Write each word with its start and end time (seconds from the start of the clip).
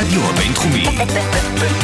הרדיו 0.00 0.20
הבינתחומי. 0.24 0.84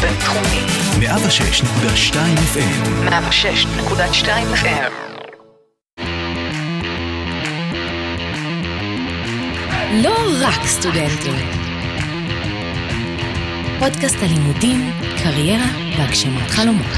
בינתחומי. 0.00 0.60
106.2 1.00 2.14
FM. 2.54 3.08
106.2 3.08 4.28
FM. 4.54 4.92
לא 10.02 10.14
רק 10.40 10.66
סטודנטים. 10.66 11.34
פודקאסט 13.78 14.16
הלימודים, 14.22 14.90
קריירה 15.22 15.66
והגשמת 15.98 16.50
חלומות. 16.50 16.96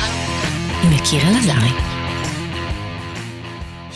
עם 0.84 0.92
יקיר 0.92 1.22
אלעזרי. 1.28 1.98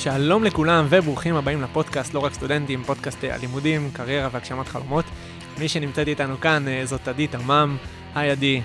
שלום 0.02 0.44
לכולם 0.44 0.86
וברוכים 0.88 1.36
הבאים 1.36 1.62
לפודקאסט 1.62 2.14
לא 2.14 2.18
רק 2.18 2.34
סטודנטים, 2.34 2.84
פודקאסט 2.84 3.24
אה, 3.24 3.34
הלימודים, 3.34 3.90
קריירה 3.92 4.28
והגשמת 4.32 4.68
חלומות. 4.68 5.04
מי 5.58 5.68
שנמצאת 5.68 6.08
איתנו 6.08 6.40
כאן 6.40 6.68
אה, 6.68 6.86
זאת 6.86 7.08
עדי 7.08 7.26
תמם. 7.26 7.76
היי 8.14 8.30
עדי. 8.30 8.60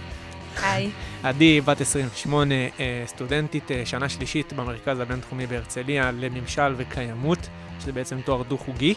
היי. 0.61 0.89
עדי, 1.23 1.61
בת 1.61 1.81
28, 1.81 2.55
אה, 2.55 3.03
סטודנטית 3.05 3.71
אה, 3.71 3.85
שנה 3.85 4.09
שלישית 4.09 4.53
במרכז 4.53 4.99
הבינתחומי 4.99 5.47
בהרצליה 5.47 6.11
לממשל 6.11 6.73
וקיימות, 6.77 7.49
שזה 7.79 7.91
בעצם 7.91 8.21
תואר 8.21 8.43
דו-חוגי. 8.43 8.93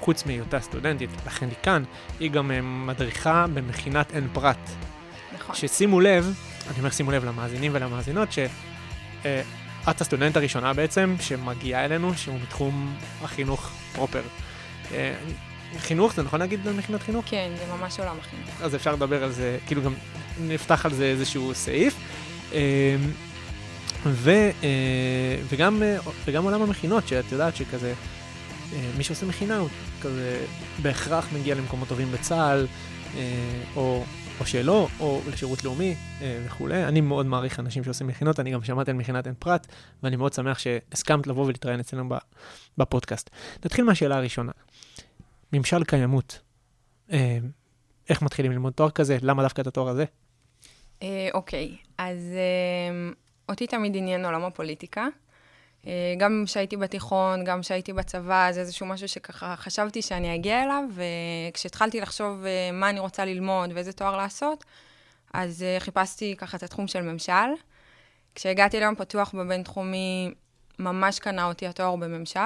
חוץ 0.00 0.26
מהיותה 0.26 0.60
סטודנטית, 0.60 1.10
לכן 1.26 1.46
היא 1.46 1.56
כאן, 1.62 1.82
היא 2.20 2.30
גם 2.30 2.50
מדריכה 2.86 3.46
במכינת 3.54 4.14
עין 4.14 4.28
פרת. 4.32 4.56
נכון. 5.34 5.54
ששימו 5.54 6.00
לב, 6.00 6.34
אני 6.70 6.78
אומר 6.78 6.90
שימו 6.90 7.10
לב 7.10 7.24
למאזינים 7.24 7.72
ולמאזינות, 7.74 8.28
שאת 8.32 10.00
הסטודנט 10.00 10.36
הראשונה 10.36 10.72
בעצם 10.72 11.16
שמגיעה 11.20 11.84
אלינו, 11.84 12.14
שהוא 12.14 12.38
מתחום 12.42 12.96
החינוך 13.22 13.70
פרופר. 13.92 14.22
חינוך, 15.78 16.14
זה 16.14 16.22
נכון 16.22 16.40
להגיד 16.40 16.68
מכינת 16.68 17.02
חינוך? 17.02 17.24
כן, 17.28 17.50
זה 17.58 17.74
ממש 17.74 18.00
עולם 18.00 18.16
החינוך. 18.20 18.62
אז 18.62 18.74
אפשר 18.74 18.94
לדבר 18.94 19.24
על 19.24 19.32
זה, 19.32 19.58
כאילו 19.66 19.82
גם 19.82 19.94
נפתח 20.40 20.86
על 20.86 20.94
זה 20.94 21.04
איזשהו 21.04 21.54
סעיף. 21.54 21.94
אה, 22.52 22.96
ו, 24.04 24.30
אה, 24.62 25.36
וגם, 25.48 25.82
וגם 26.24 26.44
עולם 26.44 26.62
המכינות, 26.62 27.08
שאת 27.08 27.32
יודעת 27.32 27.56
שכזה, 27.56 27.94
אה, 28.72 28.90
מי 28.96 29.04
שעושה 29.04 29.26
מכינה 29.26 29.58
הוא 29.58 29.68
כזה 30.02 30.44
בהכרח 30.82 31.28
מגיע 31.32 31.54
למקומות 31.54 31.88
טובים 31.88 32.12
בצה"ל, 32.12 32.66
אה, 33.16 33.22
או, 33.76 34.04
או 34.40 34.46
שלא, 34.46 34.88
או 35.00 35.20
לשירות 35.32 35.64
לאומי 35.64 35.94
וכולי. 36.46 36.84
אני 36.84 37.00
מאוד 37.00 37.26
מעריך 37.26 37.60
אנשים 37.60 37.84
שעושים 37.84 38.06
מכינות, 38.06 38.40
אני 38.40 38.50
גם 38.50 38.64
שמעתי 38.64 38.90
על 38.90 38.96
מכינת 38.96 39.26
עין 39.26 39.34
פרת, 39.38 39.66
ואני 40.02 40.16
מאוד 40.16 40.32
שמח 40.32 40.58
שהסכמת 40.58 41.26
לבוא 41.26 41.44
ולהתראיין 41.44 41.80
אצלנו 41.80 42.08
בפודקאסט. 42.78 43.30
נתחיל 43.64 43.84
מהשאלה 43.84 44.16
הראשונה. 44.16 44.52
ממשל 45.58 45.84
קיימות. 45.84 46.40
אה, 47.12 47.38
איך 48.08 48.22
מתחילים 48.22 48.52
ללמוד 48.52 48.72
תואר 48.72 48.90
כזה? 48.90 49.18
למה 49.22 49.42
דווקא 49.42 49.60
את 49.60 49.66
התואר 49.66 49.88
הזה? 49.88 50.04
אה, 51.02 51.28
אוקיי, 51.34 51.76
אז 51.98 52.18
אה, 52.34 53.12
אותי 53.48 53.66
תמיד 53.66 53.96
עניין 53.96 54.24
עולם 54.24 54.44
הפוליטיקה. 54.44 55.06
גם 56.18 56.42
כשהייתי 56.46 56.76
בתיכון, 56.76 57.44
גם 57.44 57.60
כשהייתי 57.60 57.92
בצבא, 57.92 58.48
זה 58.52 58.60
איזשהו 58.60 58.86
משהו 58.86 59.08
שככה 59.08 59.56
חשבתי 59.56 60.02
שאני 60.02 60.34
אגיע 60.34 60.62
אליו, 60.62 60.84
וכשהתחלתי 60.94 62.00
לחשוב 62.00 62.44
מה 62.72 62.90
אני 62.90 63.00
רוצה 63.00 63.24
ללמוד 63.24 63.70
ואיזה 63.74 63.92
תואר 63.92 64.16
לעשות, 64.16 64.64
אז 65.34 65.64
חיפשתי 65.78 66.34
ככה 66.38 66.56
את 66.56 66.62
התחום 66.62 66.86
של 66.86 67.02
ממשל. 67.02 67.32
כשהגעתי 68.34 68.80
ליום 68.80 68.94
פתוח 68.94 69.34
בבינתחומי, 69.34 70.30
ממש 70.78 71.18
קנה 71.18 71.44
אותי 71.44 71.66
התואר 71.66 71.96
בממשל. 71.96 72.40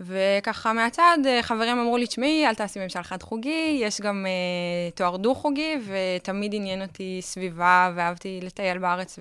וככה 0.00 0.72
מהצד, 0.72 1.18
אה, 1.26 1.42
חברים 1.42 1.78
אמרו 1.78 1.96
לי, 1.96 2.06
תשמעי, 2.06 2.46
אל 2.46 2.54
תעשי 2.54 2.78
ממשל 2.78 3.02
חד-חוגי, 3.02 3.78
יש 3.80 4.00
גם 4.00 4.26
uh, 4.26 4.96
תואר 4.96 5.16
דו-חוגי, 5.16 5.74
ותמיד 5.86 6.54
עניין 6.54 6.82
אותי 6.82 7.18
סביבה, 7.22 7.92
ואהבתי 7.94 8.40
לטייל 8.42 8.78
בארץ, 8.78 9.18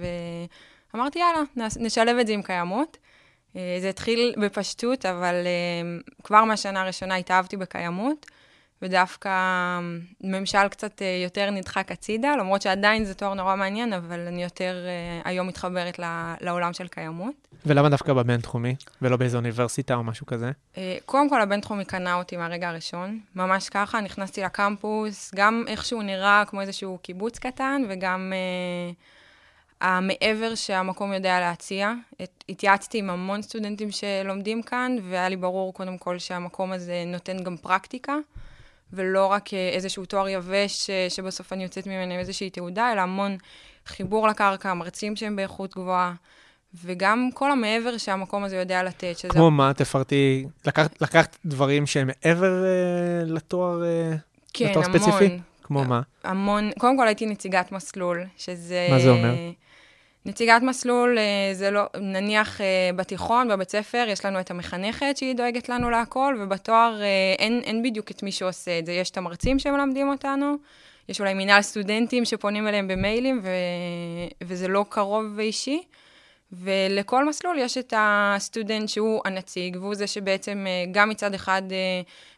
ואמרתי, 0.93 1.19
יאללה, 1.19 1.69
נשלב 1.79 2.17
את 2.17 2.27
זה 2.27 2.33
עם 2.33 2.41
קיימות. 2.41 2.97
Uh, 3.53 3.57
זה 3.81 3.89
התחיל 3.89 4.35
בפשטות, 4.37 5.05
אבל 5.05 5.35
uh, 5.43 6.23
כבר 6.23 6.43
מהשנה 6.43 6.81
הראשונה 6.81 7.15
התאהבתי 7.15 7.57
בקיימות, 7.57 8.25
ודווקא 8.81 9.29
um, 9.29 10.25
ממשל 10.27 10.67
קצת 10.67 10.99
uh, 10.99 11.23
יותר 11.23 11.49
נדחק 11.49 11.91
הצידה, 11.91 12.35
למרות 12.35 12.61
שעדיין 12.61 13.05
זה 13.05 13.13
תואר 13.13 13.33
נורא 13.33 13.55
מעניין, 13.55 13.93
אבל 13.93 14.19
אני 14.19 14.43
יותר 14.43 14.75
uh, 14.85 15.27
היום 15.27 15.47
מתחברת 15.47 15.99
לעולם 16.41 16.73
של 16.73 16.87
קיימות. 16.87 17.35
ולמה 17.65 17.89
דווקא 17.89 18.13
בבינתחומי, 18.13 18.75
ולא 19.01 19.17
באיזו 19.17 19.37
אוניברסיטה 19.37 19.95
או 19.95 20.03
משהו 20.03 20.25
כזה? 20.25 20.51
אה, 20.77 20.97
קודם 21.05 21.29
כל, 21.29 21.41
הבינתחומי 21.41 21.85
קנה 21.85 22.15
אותי 22.15 22.37
מהרגע 22.37 22.69
הראשון, 22.69 23.19
ממש 23.35 23.69
ככה, 23.69 24.01
נכנסתי 24.01 24.41
לקמפוס, 24.41 25.31
גם 25.35 25.63
איכשהו 25.67 26.01
נראה 26.01 26.43
כמו 26.47 26.61
איזשהו 26.61 26.97
קיבוץ 27.01 27.39
קטן, 27.39 27.81
וגם 27.89 28.33
uh, 28.33 28.95
המעבר 29.81 30.55
שהמקום 30.55 31.13
יודע 31.13 31.39
להציע. 31.39 31.93
התייעצתי 32.49 32.97
עם 32.97 33.09
המון 33.09 33.41
סטודנטים 33.41 33.91
שלומדים 33.91 34.63
כאן, 34.63 34.95
והיה 35.09 35.29
לי 35.29 35.35
ברור 35.35 35.73
קודם 35.73 35.97
כל 35.97 36.19
שהמקום 36.19 36.71
הזה 36.71 37.03
נותן 37.07 37.43
גם 37.43 37.57
פרקטיקה, 37.57 38.15
ולא 38.95 39.25
רק 39.25 39.53
אה, 39.53 39.69
איזשהו 39.73 40.05
תואר 40.05 40.27
יבש 40.27 40.89
אה, 40.89 41.05
שבסוף 41.09 41.53
אני 41.53 41.63
יוצאת 41.63 41.87
ממנו 41.87 42.13
עם 42.13 42.19
איזושהי 42.19 42.49
תעודה, 42.49 42.91
אלא 42.93 43.01
המון 43.01 43.37
חיבור 43.85 44.27
לקרקע, 44.27 44.73
מרצים 44.73 45.15
שהם 45.15 45.35
באיכות 45.35 45.75
גבוהה. 45.75 46.13
וגם 46.83 47.29
כל 47.33 47.51
המעבר 47.51 47.97
שהמקום 47.97 48.43
הזה 48.43 48.55
יודע 48.57 48.83
לתת, 48.83 49.17
שזה 49.17 49.29
כמו 49.29 49.51
מה, 49.51 49.73
תפרטי, 49.73 50.45
לקחת, 50.65 51.01
לקחת 51.01 51.37
דברים 51.45 51.85
שהם 51.85 52.07
מעבר 52.07 52.65
אה, 52.65 53.25
לתואר, 53.25 53.83
אה, 53.83 54.15
כן, 54.53 54.69
לתואר 54.69 54.85
המון. 54.85 54.99
ספציפי? 54.99 55.39
כמו 55.63 55.83
מה? 55.83 56.01
המון, 56.23 56.71
קודם 56.77 56.97
כל 56.97 57.07
הייתי 57.07 57.25
נציגת 57.25 57.71
מסלול, 57.71 58.23
שזה... 58.37 58.87
מה 58.91 58.99
זה 58.99 59.09
אומר? 59.09 59.33
נציגת 60.25 60.61
מסלול, 60.61 61.17
אה, 61.17 61.53
זה 61.53 61.71
לא, 61.71 61.83
נניח 62.01 62.61
אה, 62.61 62.89
בתיכון, 62.95 63.47
בבית 63.47 63.69
ספר, 63.69 64.05
יש 64.09 64.25
לנו 64.25 64.39
את 64.39 64.51
המחנכת 64.51 65.17
שהיא 65.17 65.35
דואגת 65.35 65.69
לנו 65.69 65.89
להכל, 65.89 66.37
ובתואר 66.39 67.01
אה, 67.01 67.07
אין, 67.39 67.61
אין 67.63 67.83
בדיוק 67.83 68.11
את 68.11 68.23
מי 68.23 68.31
שעושה 68.31 68.79
את 68.79 68.85
זה. 68.85 68.91
יש 68.91 69.09
את 69.09 69.17
המרצים 69.17 69.59
שמלמדים 69.59 70.09
אותנו, 70.09 70.55
יש 71.09 71.19
אולי 71.19 71.33
מנהל 71.33 71.61
סטודנטים 71.61 72.25
שפונים 72.25 72.67
אליהם 72.67 72.87
במיילים, 72.87 73.39
ו, 73.43 73.49
וזה 74.43 74.67
לא 74.67 74.85
קרוב 74.89 75.25
ואישי. 75.35 75.83
ולכל 76.51 77.25
מסלול 77.25 77.57
יש 77.59 77.77
את 77.77 77.93
הסטודנט 77.97 78.89
שהוא 78.89 79.21
הנציג, 79.25 79.77
והוא 79.81 79.95
זה 79.95 80.07
שבעצם 80.07 80.65
גם 80.91 81.09
מצד 81.09 81.33
אחד 81.33 81.61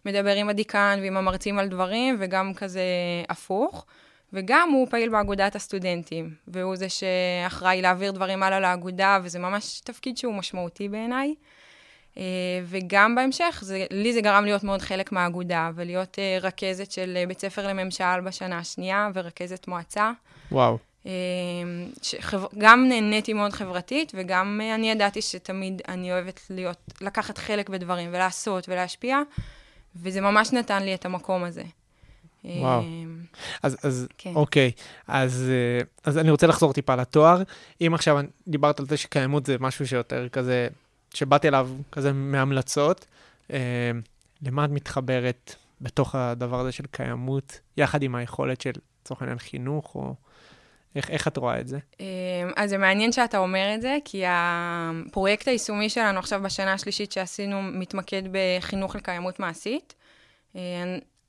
מדבר 0.05 0.35
עם 0.35 0.49
הדיקן 0.49 0.99
ועם 1.01 1.17
המרצים 1.17 1.59
על 1.59 1.67
דברים, 1.67 2.17
וגם 2.19 2.53
כזה 2.53 2.81
הפוך. 3.29 3.85
וגם 4.33 4.69
הוא 4.73 4.87
פעיל 4.89 5.09
באגודת 5.09 5.55
הסטודנטים, 5.55 6.33
והוא 6.47 6.75
זה 6.75 6.87
שאחראי 6.89 7.81
להעביר 7.81 8.11
דברים 8.11 8.43
הלאה 8.43 8.59
לאגודה, 8.59 9.19
וזה 9.23 9.39
ממש 9.39 9.79
תפקיד 9.79 10.17
שהוא 10.17 10.33
משמעותי 10.33 10.89
בעיניי. 10.89 11.35
אה, 12.17 12.23
וגם 12.63 13.15
בהמשך, 13.15 13.59
זה, 13.61 13.85
לי 13.91 14.13
זה 14.13 14.21
גרם 14.21 14.45
להיות 14.45 14.63
מאוד 14.63 14.81
חלק 14.81 15.11
מהאגודה, 15.11 15.71
ולהיות 15.75 16.19
אה, 16.19 16.37
רכזת 16.41 16.91
של 16.91 17.13
אה, 17.17 17.25
בית 17.27 17.39
ספר 17.39 17.67
לממשל 17.67 18.21
בשנה 18.23 18.57
השנייה, 18.57 19.09
ורכזת 19.13 19.67
מועצה. 19.67 20.11
וואו. 20.51 20.77
שחבר... 22.01 22.47
גם 22.57 22.85
נהניתי 22.89 23.33
מאוד 23.33 23.53
חברתית, 23.53 24.11
וגם 24.15 24.61
אני 24.75 24.91
ידעתי 24.91 25.21
שתמיד 25.21 25.81
אני 25.87 26.11
אוהבת 26.11 26.41
להיות, 26.49 26.77
לקחת 27.01 27.37
חלק 27.37 27.69
בדברים, 27.69 28.09
ולעשות 28.09 28.69
ולהשפיע, 28.69 29.19
וזה 29.95 30.21
ממש 30.21 30.53
נתן 30.53 30.83
לי 30.83 30.93
את 30.93 31.05
המקום 31.05 31.43
הזה. 31.43 31.63
וואו. 32.47 32.81
אה, 32.81 32.85
אז, 33.63 33.77
אז 33.83 34.07
כן. 34.17 34.31
אוקיי, 34.35 34.71
אז, 35.07 35.49
אה, 35.49 35.83
אז 36.03 36.17
אני 36.17 36.31
רוצה 36.31 36.47
לחזור 36.47 36.73
טיפה 36.73 36.95
לתואר. 36.95 37.43
אם 37.81 37.93
עכשיו 37.93 38.19
דיברת 38.47 38.79
על 38.79 38.85
זה 38.85 38.97
שקיימות 38.97 39.45
זה 39.45 39.55
משהו 39.59 39.87
שיותר 39.87 40.29
כזה, 40.29 40.67
שבאתי 41.13 41.47
אליו 41.47 41.69
כזה 41.91 42.13
מהמלצות, 42.13 43.05
אה, 43.53 43.91
למה 44.41 44.65
את 44.65 44.69
מתחברת 44.69 45.55
בתוך 45.81 46.15
הדבר 46.15 46.59
הזה 46.59 46.71
של 46.71 46.85
קיימות, 46.91 47.59
יחד 47.77 48.03
עם 48.03 48.15
היכולת 48.15 48.61
של, 48.61 48.71
לצורך 49.01 49.21
העניין, 49.21 49.39
חינוך, 49.39 49.95
או 49.95 50.15
איך, 50.95 51.11
איך 51.11 51.27
את 51.27 51.37
רואה 51.37 51.59
את 51.59 51.67
זה? 51.67 51.79
אז 52.55 52.69
זה 52.69 52.77
מעניין 52.77 53.11
שאתה 53.11 53.37
אומר 53.37 53.71
את 53.75 53.81
זה, 53.81 53.97
כי 54.05 54.23
הפרויקט 54.27 55.47
היישומי 55.47 55.89
שלנו 55.89 56.19
עכשיו 56.19 56.41
בשנה 56.43 56.73
השלישית 56.73 57.11
שעשינו 57.11 57.61
מתמקד 57.61 58.21
בחינוך 58.31 58.95
לקיימות 58.95 59.39
מעשית. 59.39 59.93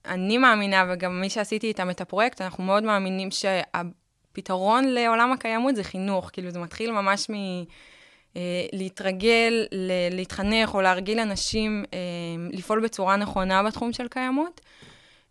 אני 0.08 0.38
מאמינה, 0.38 0.84
וגם 0.88 1.20
מי 1.20 1.30
שעשיתי 1.30 1.66
איתם 1.66 1.90
את 1.90 2.00
הפרויקט, 2.00 2.40
אנחנו 2.40 2.64
מאוד 2.64 2.82
מאמינים 2.82 3.28
שהפתרון 3.30 4.84
לעולם 4.84 5.32
הקיימות 5.32 5.76
זה 5.76 5.84
חינוך. 5.84 6.30
כאילו, 6.32 6.50
זה 6.50 6.58
מתחיל 6.58 6.90
ממש 6.90 7.30
מ... 7.30 7.34
אה, 8.36 8.66
להתרגל, 8.72 9.66
ל- 9.72 10.16
להתחנך 10.16 10.74
או 10.74 10.80
להרגיל 10.80 11.20
אנשים 11.20 11.84
אה, 11.94 11.98
לפעול 12.52 12.84
בצורה 12.84 13.16
נכונה 13.16 13.62
בתחום 13.62 13.92
של 13.92 14.08
קיימות. 14.08 14.60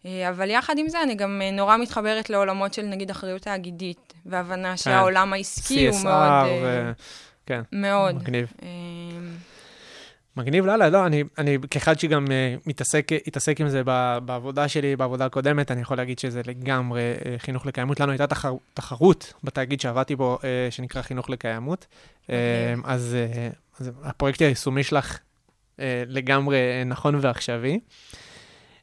אה, 0.05 0.29
אבל 0.29 0.49
יחד 0.49 0.77
עם 0.77 0.89
זה, 0.89 1.03
אני 1.03 1.15
גם 1.15 1.41
נורא 1.53 1.77
מתחברת 1.77 2.29
לעולמות 2.29 2.73
של 2.73 2.81
נגיד 2.81 3.09
אחריות 3.11 3.41
תאגידית, 3.41 4.13
והבנה 4.25 4.77
שהעולם 4.77 5.33
העסקי 5.33 5.87
הוא 5.87 5.97
מאוד... 6.03 6.45
CSR, 6.45 6.63
ו... 6.63 6.91
כן, 7.45 7.61
מאוד. 7.71 8.15
מגניב. 8.15 8.51
מגניב 10.37 10.65
לאללה, 10.65 10.89
לא, 10.89 11.05
אני, 11.05 11.23
אני 11.37 11.57
כאחד 11.71 11.99
שגם 11.99 12.25
uh, 12.25 12.29
מתעסק, 12.65 13.07
התעסק 13.27 13.61
עם 13.61 13.69
זה 13.69 13.81
ב, 13.85 14.17
בעבודה 14.25 14.67
שלי, 14.67 14.95
בעבודה 14.95 15.25
הקודמת, 15.25 15.71
אני 15.71 15.81
יכול 15.81 15.97
להגיד 15.97 16.19
שזה 16.19 16.41
לגמרי 16.45 17.01
uh, 17.19 17.23
חינוך 17.37 17.65
לקיימות. 17.65 17.99
לנו 17.99 18.11
הייתה 18.11 18.27
תחר, 18.27 18.53
תחרות 18.73 19.33
בתאגיד 19.43 19.81
שעבדתי 19.81 20.15
בו, 20.15 20.37
uh, 20.41 20.45
שנקרא 20.69 21.01
חינוך 21.01 21.29
לקיימות. 21.29 21.87
Uh, 22.25 22.29
אז, 22.83 23.15
uh, 23.15 23.79
אז 23.79 23.91
הפרויקט 24.03 24.41
היישומי 24.41 24.83
שלך 24.83 25.17
uh, 25.17 25.79
לגמרי 26.07 26.57
uh, 26.57 26.87
נכון 26.87 27.15
ועכשווי. 27.21 27.79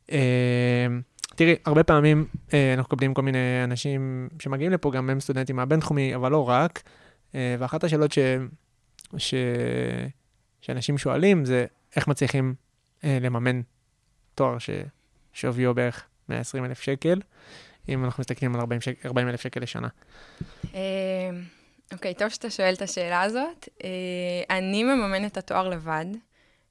Uh, 0.07 0.13
תראי, 1.35 1.55
הרבה 1.65 1.83
פעמים 1.83 2.27
uh, 2.33 2.53
אנחנו 2.75 2.89
מקבלים 2.89 3.15
כל 3.15 3.23
מיני 3.23 3.65
אנשים 3.65 4.29
שמגיעים 4.39 4.73
לפה, 4.73 4.91
גם 4.91 5.11
הם 5.11 5.21
סטודנטים 5.21 5.57
מהבינתחומי, 5.57 6.15
אבל 6.15 6.31
לא 6.31 6.49
רק. 6.49 6.83
Uh, 7.33 7.35
ואחת 7.59 7.85
השאלות 7.85 8.13
ש... 8.13 8.19
ש... 9.17 9.35
שאנשים 10.65 10.99
שואלים 10.99 11.45
זה 11.45 11.67
איך 11.97 12.09
מצליחים 12.09 12.55
אה, 13.05 13.19
לממן 13.21 13.61
תואר 14.35 14.57
ששוויו 14.59 15.75
בערך 15.75 16.05
120 16.29 16.65
אלף 16.65 16.81
שקל, 16.81 17.21
אם 17.89 18.05
אנחנו 18.05 18.21
מסתכלים 18.21 18.55
על 18.55 18.61
40 18.61 18.81
שק, 18.81 19.07
אלף 19.17 19.41
שקל 19.41 19.61
לשנה. 19.61 19.89
אה, 20.75 20.81
אוקיי, 21.93 22.15
טוב 22.15 22.29
שאתה 22.29 22.51
שואל 22.51 22.75
את 22.75 22.83
השאלה 22.83 23.23
הזאת. 23.23 23.69
אה, 23.85 24.57
אני 24.57 24.85
מממנת 24.85 25.33
את 25.33 25.37
התואר 25.37 25.69
לבד, 25.69 26.07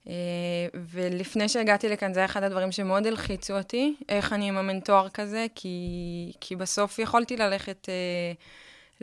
אה, 0.07 0.13
ולפני 0.75 1.49
שהגעתי 1.49 1.89
לכאן 1.89 2.13
זה 2.13 2.19
היה 2.19 2.25
אחד 2.25 2.43
הדברים 2.43 2.71
שמאוד 2.71 3.07
הלחיצו 3.07 3.57
אותי, 3.57 3.95
איך 4.09 4.33
אני 4.33 4.49
אממן 4.49 4.79
תואר 4.79 5.09
כזה, 5.09 5.45
כי, 5.55 6.31
כי 6.41 6.55
בסוף 6.55 6.99
יכולתי 6.99 7.37
ללכת... 7.37 7.89
אה, 7.89 8.33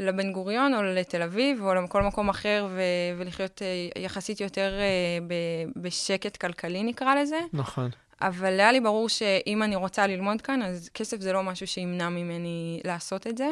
לבן 0.00 0.32
גוריון 0.32 0.74
או 0.74 0.82
לתל 0.82 1.22
אביב 1.22 1.62
או 1.62 1.74
לכל 1.74 2.02
מקום 2.02 2.28
אחר 2.28 2.66
ו- 2.70 2.80
ולחיות 3.18 3.62
uh, 3.94 3.98
יחסית 3.98 4.40
יותר 4.40 4.72
uh, 4.78 5.24
ב- 5.26 5.80
בשקט 5.82 6.36
כלכלי 6.36 6.82
נקרא 6.82 7.14
לזה. 7.14 7.38
נכון. 7.52 7.90
אבל 8.22 8.60
היה 8.60 8.72
לי 8.72 8.80
ברור 8.80 9.08
שאם 9.08 9.62
אני 9.62 9.76
רוצה 9.76 10.06
ללמוד 10.06 10.40
כאן, 10.42 10.62
אז 10.62 10.90
כסף 10.94 11.20
זה 11.20 11.32
לא 11.32 11.42
משהו 11.42 11.66
שימנע 11.66 12.08
ממני 12.08 12.80
לעשות 12.84 13.26
את 13.26 13.38
זה. 13.38 13.48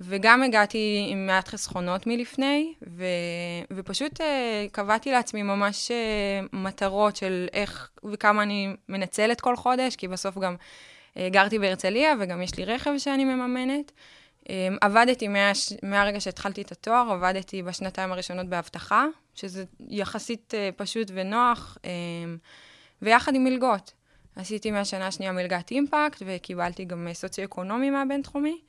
וגם 0.00 0.42
הגעתי 0.42 1.06
עם 1.08 1.26
מעט 1.26 1.48
חסכונות 1.48 2.06
מלפני, 2.06 2.74
ו... 2.96 3.04
ופשוט 3.72 4.20
uh, 4.20 4.24
קבעתי 4.72 5.12
לעצמי 5.12 5.42
ממש 5.42 5.90
uh, 5.90 6.56
מטרות 6.56 7.16
של 7.16 7.46
איך 7.52 7.90
וכמה 8.12 8.42
אני 8.42 8.76
מנצלת 8.88 9.40
כל 9.40 9.56
חודש, 9.56 9.96
כי 9.96 10.08
בסוף 10.08 10.38
גם 10.38 10.56
uh, 10.56 11.18
גרתי 11.30 11.58
בהרצליה 11.58 12.14
וגם 12.20 12.42
יש 12.42 12.58
לי 12.58 12.64
רכב 12.64 12.90
שאני 12.98 13.24
מממנת. 13.24 13.92
אמ, 13.92 14.23
עבדתי 14.80 15.28
מה, 15.28 15.52
מהרגע 15.82 16.20
שהתחלתי 16.20 16.62
את 16.62 16.72
התואר, 16.72 17.10
עבדתי 17.10 17.62
בשנתיים 17.62 18.12
הראשונות 18.12 18.46
באבטחה, 18.46 19.06
שזה 19.34 19.64
יחסית 19.88 20.54
אה, 20.54 20.70
פשוט 20.76 21.10
ונוח, 21.14 21.78
אמ, 21.84 22.36
ויחד 23.02 23.34
עם 23.34 23.44
מלגות. 23.44 23.92
עשיתי 24.36 24.70
מהשנה 24.70 25.06
השנייה 25.06 25.32
מלגת 25.32 25.70
אימפקט, 25.70 26.22
וקיבלתי 26.26 26.84
גם 26.84 27.08
סוציו-אקונומי 27.12 27.90
מהבינתחומי. 27.90 28.60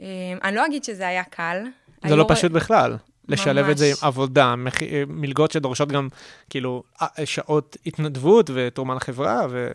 אמ, 0.00 0.06
אני 0.44 0.56
לא 0.56 0.66
אגיד 0.66 0.84
שזה 0.84 1.08
היה 1.08 1.24
קל. 1.24 1.64
זה 2.06 2.16
לא 2.16 2.24
פשוט 2.28 2.52
בכלל. 2.52 2.96
לשלב 3.28 3.64
ממש. 3.64 3.72
את 3.72 3.78
זה 3.78 3.86
עם 3.86 3.94
עבודה, 4.02 4.56
מח... 4.56 4.74
מלגות 5.06 5.50
שדורשות 5.50 5.88
גם, 5.88 6.08
כאילו, 6.50 6.82
אה, 7.02 7.26
שעות 7.26 7.76
התנדבות 7.86 8.50
ותרומה 8.54 8.94
לחברה, 8.94 9.46
ו... 9.50 9.70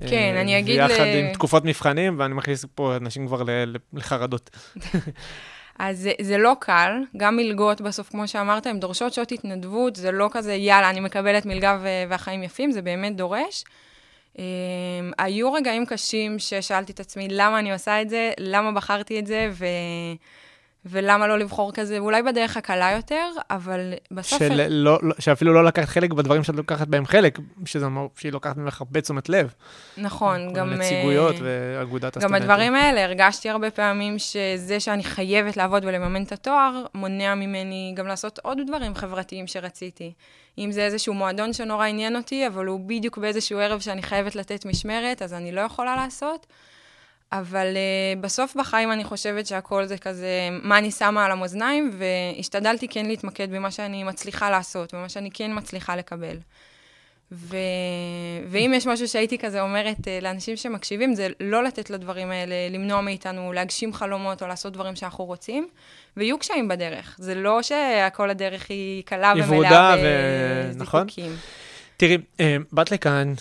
כן, 0.00 0.32
אה, 0.36 0.40
אני 0.40 0.58
אגיד... 0.58 0.80
ויחד 0.80 1.04
ל... 1.04 1.16
עם 1.16 1.32
תקופות 1.32 1.64
מבחנים, 1.64 2.18
ואני 2.18 2.34
מכניס 2.34 2.64
פה 2.74 2.96
אנשים 2.96 3.26
כבר 3.26 3.42
לחרדות. 3.92 4.50
אז 5.78 5.98
זה, 5.98 6.12
זה 6.20 6.38
לא 6.38 6.52
קל, 6.60 6.92
גם 7.16 7.36
מלגות 7.36 7.80
בסוף, 7.80 8.08
כמו 8.08 8.28
שאמרת, 8.28 8.66
הן 8.66 8.80
דורשות 8.80 9.12
שעות 9.12 9.32
התנדבות, 9.32 9.96
זה 9.96 10.12
לא 10.12 10.28
כזה, 10.32 10.54
יאללה, 10.54 10.90
אני 10.90 11.00
מקבלת 11.00 11.46
מלגה 11.46 11.78
והחיים 12.08 12.42
יפים, 12.42 12.72
זה 12.72 12.82
באמת 12.82 13.16
דורש. 13.16 13.64
Um, 14.34 14.38
היו 15.18 15.52
רגעים 15.52 15.86
קשים 15.86 16.38
ששאלתי 16.38 16.92
את 16.92 17.00
עצמי, 17.00 17.28
למה 17.30 17.58
אני 17.58 17.72
עושה 17.72 18.02
את 18.02 18.10
זה, 18.10 18.32
למה 18.38 18.72
בחרתי 18.72 19.18
את 19.18 19.26
זה, 19.26 19.48
ו... 19.52 19.66
ולמה 20.90 21.26
לא 21.26 21.38
לבחור 21.38 21.72
כזה, 21.72 21.98
אולי 21.98 22.22
בדרך 22.22 22.56
הקלה 22.56 22.92
יותר, 22.96 23.30
אבל 23.50 23.92
בסוף... 24.10 24.38
של 24.38 24.66
לא, 24.68 24.98
לא, 25.02 25.14
שאפילו 25.18 25.52
לא 25.52 25.64
לקחת 25.64 25.88
חלק 25.88 26.12
בדברים 26.12 26.44
שאת 26.44 26.54
לוקחת 26.54 26.88
בהם 26.88 27.06
חלק, 27.06 27.38
שזה 27.64 27.84
אומר 27.84 28.06
שהיא 28.16 28.32
לוקחת 28.32 28.56
ממך 28.56 28.80
הרבה 28.80 29.00
תשומת 29.00 29.28
לב. 29.28 29.54
נכון, 29.96 30.52
גם... 30.52 30.72
נציגויות 30.72 31.34
uh, 31.36 31.42
ואגודת 31.42 32.16
הסטודנטים. 32.16 32.36
גם 32.36 32.42
הדברים 32.42 32.74
האלה, 32.74 33.04
הרגשתי 33.04 33.50
הרבה 33.50 33.70
פעמים 33.70 34.18
שזה 34.18 34.80
שאני 34.80 35.04
חייבת 35.04 35.56
לעבוד 35.56 35.84
ולממן 35.84 36.22
את 36.22 36.32
התואר, 36.32 36.84
מונע 36.94 37.34
ממני 37.34 37.92
גם 37.96 38.06
לעשות 38.06 38.38
עוד 38.42 38.58
דברים 38.66 38.94
חברתיים 38.94 39.46
שרציתי. 39.46 40.12
אם 40.58 40.72
זה 40.72 40.84
איזשהו 40.84 41.14
מועדון 41.14 41.52
שנורא 41.52 41.86
עניין 41.86 42.16
אותי, 42.16 42.46
אבל 42.46 42.66
הוא 42.66 42.80
בדיוק 42.86 43.18
באיזשהו 43.18 43.58
ערב 43.58 43.80
שאני 43.80 44.02
חייבת 44.02 44.36
לתת 44.36 44.66
משמרת, 44.66 45.22
אז 45.22 45.34
אני 45.34 45.52
לא 45.52 45.60
יכולה 45.60 45.96
לעשות. 45.96 46.46
אבל 47.32 47.66
uh, 47.66 48.20
בסוף 48.20 48.56
בחיים 48.56 48.92
אני 48.92 49.04
חושבת 49.04 49.46
שהכל 49.46 49.86
זה 49.86 49.98
כזה, 49.98 50.48
מה 50.62 50.78
אני 50.78 50.90
שמה 50.90 51.24
על 51.24 51.32
המאזניים, 51.32 51.90
והשתדלתי 51.98 52.88
כן 52.88 53.06
להתמקד 53.06 53.50
במה 53.50 53.70
שאני 53.70 54.04
מצליחה 54.04 54.50
לעשות, 54.50 54.94
במה 54.94 55.08
שאני 55.08 55.30
כן 55.30 55.50
מצליחה 55.54 55.96
לקבל. 55.96 56.36
ו... 57.32 57.56
ואם 58.48 58.72
יש 58.74 58.86
משהו 58.86 59.08
שהייתי 59.08 59.38
כזה 59.38 59.60
אומרת 59.60 59.98
uh, 59.98 60.22
לאנשים 60.22 60.56
שמקשיבים, 60.56 61.14
זה 61.14 61.28
לא 61.40 61.64
לתת 61.64 61.90
לדברים 61.90 62.30
האלה, 62.30 62.54
למנוע 62.70 63.00
מאיתנו 63.00 63.52
להגשים 63.52 63.92
חלומות 63.92 64.42
או 64.42 64.46
לעשות 64.46 64.72
דברים 64.72 64.96
שאנחנו 64.96 65.24
רוצים, 65.24 65.68
ויהיו 66.16 66.38
קשיים 66.38 66.68
בדרך. 66.68 67.16
זה 67.18 67.34
לא 67.34 67.62
שהכל 67.62 68.30
הדרך 68.30 68.66
היא 68.70 69.02
קלה 69.04 69.32
ומלאה 69.36 69.96
בזיקוקים. 69.96 71.26
נכון. 71.26 71.36
תראי, 71.96 72.18
אה, 72.40 72.56
באת 72.72 72.90
לכאן, 72.90 73.34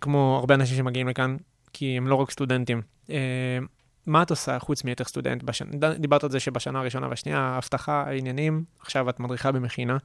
כמו 0.00 0.36
הרבה 0.40 0.54
אנשים 0.54 0.76
שמגיעים 0.76 1.08
לכאן, 1.08 1.36
כי 1.72 1.96
הם 1.96 2.06
לא 2.06 2.14
רק 2.14 2.30
סטודנטים. 2.30 2.82
אה, 3.10 3.58
מה 4.06 4.22
את 4.22 4.30
עושה 4.30 4.58
חוץ 4.58 4.84
מהיתר 4.84 5.04
סטודנט? 5.04 5.42
בשנ... 5.42 5.66
דיברת 5.98 6.24
על 6.24 6.30
זה 6.30 6.40
שבשנה 6.40 6.78
הראשונה 6.80 7.08
והשנייה, 7.08 7.54
אבטחה, 7.58 8.04
העניינים, 8.06 8.64
עכשיו 8.80 9.10
את 9.10 9.20
מדריכה 9.20 9.52
במכינה. 9.52 9.96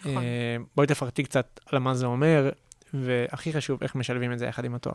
נכון. 0.00 0.16
אה, 0.16 0.56
בואי 0.76 0.86
תפרטי 0.86 1.22
קצת 1.22 1.60
על 1.66 1.78
מה 1.78 1.94
זה 1.94 2.06
אומר, 2.06 2.50
והכי 2.94 3.52
חשוב, 3.52 3.82
איך 3.82 3.94
משלבים 3.94 4.32
את 4.32 4.38
זה 4.38 4.46
יחד 4.46 4.64
עם 4.64 4.74
התואר. 4.74 4.94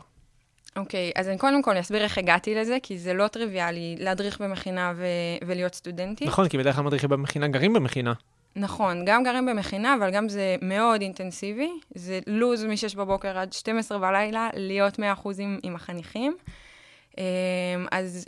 אוקיי, 0.76 1.12
okay, 1.14 1.20
אז 1.20 1.28
אני 1.28 1.38
קודם 1.38 1.62
כל 1.62 1.80
אסביר 1.80 2.02
איך 2.02 2.18
הגעתי 2.18 2.54
לזה, 2.54 2.76
כי 2.82 2.98
זה 2.98 3.14
לא 3.14 3.28
טריוויאלי 3.28 3.96
להדריך 3.98 4.40
במכינה 4.40 4.92
ו... 4.96 5.06
ולהיות 5.46 5.74
סטודנטי. 5.74 6.24
נכון, 6.24 6.48
כי 6.48 6.58
בדרך 6.58 6.76
כלל 6.76 6.84
מדריכים 6.84 7.10
במכינה 7.10 7.48
גרים 7.48 7.72
במכינה. 7.72 8.12
נכון, 8.56 9.04
גם 9.04 9.24
גרים 9.24 9.46
במכינה, 9.46 9.94
אבל 9.94 10.10
גם 10.10 10.28
זה 10.28 10.56
מאוד 10.62 11.00
אינטנסיבי. 11.00 11.70
זה 11.94 12.20
לוז 12.26 12.64
מ-6 12.64 12.96
בבוקר 12.96 13.38
עד 13.38 13.52
12 13.52 13.98
בלילה, 13.98 14.50
להיות 14.54 14.98
100% 14.98 15.02
עם, 15.38 15.58
עם 15.62 15.74
החניכים. 15.74 16.36
אמ, 17.18 17.22
אז 17.90 18.24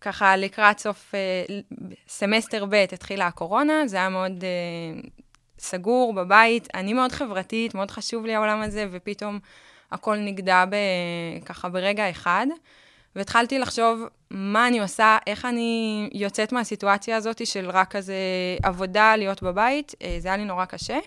ככה 0.00 0.36
לקראת 0.36 0.78
סוף 0.78 1.14
אה, 1.14 1.44
סמסטר 2.08 2.64
ב' 2.64 2.74
התחילה 2.74 3.26
הקורונה, 3.26 3.86
זה 3.86 3.96
היה 3.96 4.08
מאוד 4.08 4.44
אה, 4.44 5.00
סגור 5.58 6.14
בבית. 6.14 6.68
אני 6.74 6.92
מאוד 6.92 7.12
חברתית, 7.12 7.74
מאוד 7.74 7.90
חשוב 7.90 8.26
לי 8.26 8.34
העולם 8.34 8.62
הזה, 8.62 8.86
ופתאום 8.90 9.38
הכל 9.92 10.16
נגדע 10.16 10.64
ככה 11.44 11.68
ברגע 11.68 12.10
אחד. 12.10 12.46
והתחלתי 13.16 13.58
לחשוב 13.58 14.02
מה 14.30 14.68
אני 14.68 14.80
עושה, 14.80 15.18
איך 15.26 15.44
אני 15.44 16.08
יוצאת 16.12 16.52
מהסיטואציה 16.52 17.16
הזאת 17.16 17.46
של 17.46 17.70
רק 17.70 17.90
כזה 17.96 18.14
עבודה, 18.62 19.16
להיות 19.16 19.42
בבית, 19.42 19.94
אה, 20.02 20.16
זה 20.18 20.28
היה 20.28 20.36
לי 20.36 20.44
נורא 20.44 20.64
קשה. 20.64 20.98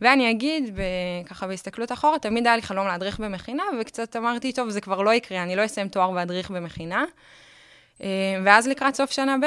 ואני 0.00 0.30
אגיד, 0.30 0.78
ככה 1.26 1.46
בהסתכלות 1.46 1.92
אחורה, 1.92 2.18
תמיד 2.18 2.46
היה 2.46 2.56
לי 2.56 2.62
חלום 2.62 2.86
להדריך 2.86 3.20
במכינה, 3.20 3.62
וקצת 3.80 4.16
אמרתי, 4.16 4.52
טוב, 4.52 4.68
זה 4.68 4.80
כבר 4.80 5.02
לא 5.02 5.14
יקרה, 5.14 5.42
אני 5.42 5.56
לא 5.56 5.64
אסיים 5.64 5.88
תואר 5.88 6.10
ואדריך 6.10 6.50
במכינה. 6.50 7.04
אה, 8.02 8.08
ואז 8.44 8.68
לקראת 8.68 8.94
סוף 8.94 9.10
שנה 9.10 9.36
ב', 9.42 9.46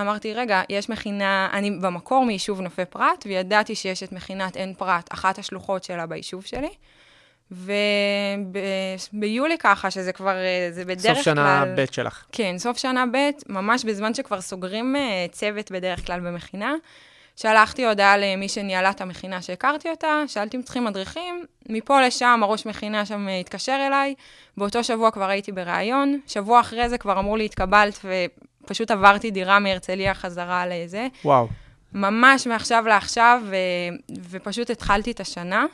אמרתי, 0.00 0.34
רגע, 0.34 0.62
יש 0.68 0.88
מכינה, 0.88 1.48
אני 1.52 1.70
במקור 1.70 2.24
מיישוב 2.24 2.60
נופי 2.60 2.84
פרת, 2.84 3.24
וידעתי 3.26 3.74
שיש 3.74 4.02
את 4.02 4.12
מכינת 4.12 4.56
עין 4.56 4.74
פרת, 4.74 5.12
אחת 5.12 5.38
השלוחות 5.38 5.84
שלה 5.84 6.06
ביישוב 6.06 6.44
שלי. 6.44 6.70
וביולי 9.12 9.58
ככה, 9.58 9.90
שזה 9.90 10.12
כבר, 10.12 10.36
אה, 10.36 10.68
זה 10.70 10.84
בדרך 10.84 11.02
כלל... 11.02 11.14
סוף 11.14 11.24
שנה 11.24 11.64
ב' 11.76 11.84
שלך. 11.90 12.24
כן, 12.32 12.54
סוף 12.58 12.78
שנה 12.78 13.04
ב', 13.12 13.30
ממש 13.48 13.84
בזמן 13.84 14.14
שכבר 14.14 14.40
סוגרים 14.40 14.96
אה, 14.96 15.26
צוות 15.32 15.70
בדרך 15.70 16.06
כלל 16.06 16.20
במכינה. 16.20 16.74
שלחתי 17.36 17.86
הודעה 17.86 18.16
למי 18.16 18.48
שניהלה 18.48 18.90
את 18.90 19.00
המכינה 19.00 19.42
שהכרתי 19.42 19.90
אותה, 19.90 20.22
שאלתי 20.26 20.56
אם 20.56 20.62
צריכים 20.62 20.84
מדריכים, 20.84 21.44
מפה 21.68 22.06
לשם 22.06 22.40
הראש 22.42 22.66
מכינה 22.66 23.06
שם 23.06 23.28
אה, 23.28 23.38
התקשר 23.38 23.78
אליי, 23.86 24.14
באותו 24.56 24.84
שבוע 24.84 25.10
כבר 25.10 25.28
הייתי 25.28 25.52
בריאיון, 25.52 26.20
שבוע 26.26 26.60
אחרי 26.60 26.88
זה 26.88 26.98
כבר 26.98 27.18
אמרו 27.18 27.36
לי, 27.36 27.44
התקבלת, 27.44 28.04
ופשוט 28.64 28.90
עברתי 28.90 29.30
דירה 29.30 29.58
מהרצליה 29.58 30.14
חזרה 30.14 30.66
לזה. 30.66 31.06
וואו. 31.24 31.48
ממש 31.92 32.46
מעכשיו 32.46 32.84
לעכשיו, 32.86 33.42
ו... 33.44 33.56
ופשוט 34.30 34.70
התחלתי 34.70 35.10
את 35.10 35.20
השנה. 35.20 35.66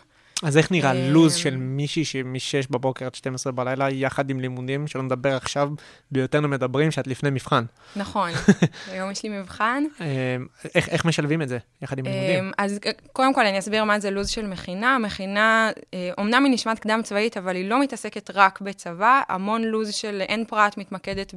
אז 0.43 0.57
איך 0.57 0.73
נראה 0.73 0.91
אה, 0.91 1.11
לו"ז 1.11 1.35
של 1.35 1.57
מישהי 1.57 2.05
שמ-6 2.05 2.67
בבוקר 2.71 3.07
עד 3.07 3.15
12 3.15 3.53
בלילה, 3.53 3.91
יחד 3.91 4.31
עם 4.31 4.41
לימודים, 4.41 4.87
שלא 4.87 5.03
נדבר 5.03 5.37
עכשיו, 5.37 5.71
בהיותנו 6.11 6.49
מדברים 6.49 6.91
שאת 6.91 7.07
לפני 7.07 7.31
מבחן. 7.31 7.65
נכון, 7.97 8.31
היום 8.93 9.11
יש 9.11 9.23
לי 9.23 9.29
מבחן. 9.29 9.85
אה, 10.01 10.37
איך, 10.75 10.89
איך 10.89 11.05
משלבים 11.05 11.43
את 11.43 11.49
זה 11.49 11.59
יחד 11.83 11.99
עם 11.99 12.05
לימודים? 12.05 12.45
אמ, 12.45 12.51
אז 12.59 12.79
אה, 12.87 12.91
קודם 13.13 13.35
כל 13.35 13.47
אני 13.47 13.59
אסביר 13.59 13.85
מה 13.85 14.01
זה 14.01 14.11
לו"ז 14.11 14.29
של 14.29 14.47
מכינה. 14.47 14.99
מכינה, 14.99 15.71
אה, 15.95 16.11
אומנם 16.19 16.45
היא 16.45 16.53
נשמעת 16.53 16.79
קדם 16.79 17.01
צבאית, 17.05 17.37
אבל 17.37 17.57
היא 17.57 17.71
לא 17.71 17.81
מתעסקת 17.81 18.31
רק 18.35 18.61
בצבא. 18.61 19.21
המון 19.29 19.63
לו"ז 19.63 19.95
של 19.95 20.23
אין 20.29 20.45
פרט 20.45 20.79
מתמקדת 20.79 21.35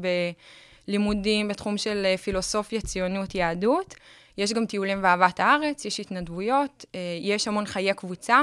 בלימודים 0.88 1.48
בתחום 1.48 1.78
של 1.78 2.02
אה, 2.06 2.18
פילוסופיה, 2.18 2.82
ציונות, 2.82 3.36
יהדות. 3.36 3.96
יש 4.38 4.54
גם 4.54 4.66
טיולים 4.66 5.00
ואהבת 5.04 5.40
הארץ, 5.40 5.86
יש 5.86 6.00
התנדבויות, 6.00 6.86
אה, 6.96 7.00
יש 7.22 7.48
המון 7.48 7.66
חיי 7.66 7.94
קבוצה. 7.94 8.42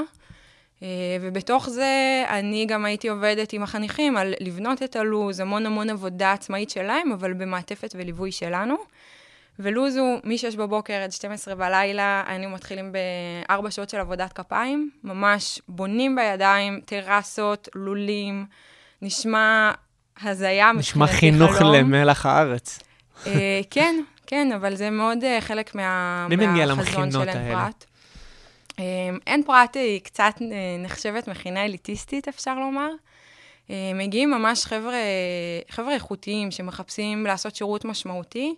אה, 0.83 0.87
ובתוך 1.21 1.69
זה 1.69 2.23
אני 2.29 2.65
גם 2.65 2.85
הייתי 2.85 3.07
עובדת 3.07 3.53
עם 3.53 3.63
החניכים 3.63 4.17
על 4.17 4.33
לבנות 4.39 4.83
את 4.83 4.95
הלו"ז, 4.95 5.39
המון 5.39 5.65
המון 5.65 5.89
עבודה 5.89 6.31
עצמאית 6.31 6.69
שלהם, 6.69 7.11
אבל 7.11 7.33
במעטפת 7.33 7.95
וליווי 7.97 8.31
שלנו. 8.31 8.75
ולו"ז 9.59 9.97
הוא 9.97 10.19
מ-6 10.23 10.57
בבוקר 10.57 10.93
עד 10.93 11.11
12 11.11 11.55
בלילה, 11.55 12.23
היינו 12.27 12.49
מתחילים 12.49 12.91
בארבע 13.47 13.71
שעות 13.71 13.89
של 13.89 13.97
עבודת 13.97 14.33
כפיים, 14.33 14.89
ממש 15.03 15.61
בונים 15.67 16.15
בידיים, 16.15 16.81
טרסות, 16.85 17.69
לולים, 17.75 18.45
נשמע 19.01 19.71
הזיה 20.21 20.71
נשמע 20.71 21.07
חינוך 21.07 21.51
חלום. 21.51 21.75
למלח 21.75 22.25
הארץ. 22.25 22.79
אה, 23.27 23.61
כן, 23.69 23.95
כן, 24.27 24.51
אבל 24.55 24.75
זה 24.75 24.89
מאוד 24.89 25.23
אה, 25.23 25.41
חלק 25.41 25.75
מה, 25.75 26.27
מי 26.29 26.35
מגיע 26.35 26.47
מהחזון 26.65 26.77
למכינות 26.77 27.11
של 27.11 27.29
אין 27.29 27.37
האלה? 27.37 27.65
פרט. 27.65 27.85
אה, 28.81 29.17
אין 29.27 29.43
פרט 29.43 29.75
היא 29.75 30.01
קצת 30.01 30.33
אה, 30.41 30.47
נחשבת 30.79 31.27
מכינה 31.27 31.65
אליטיסטית, 31.65 32.27
אפשר 32.27 32.59
לומר. 32.59 32.89
אה, 33.69 33.91
מגיעים 33.95 34.31
ממש 34.31 34.65
חבר'ה, 34.65 35.01
חבר'ה 35.69 35.93
איכותיים 35.93 36.51
שמחפשים 36.51 37.25
לעשות 37.25 37.55
שירות 37.55 37.85
משמעותי, 37.85 38.55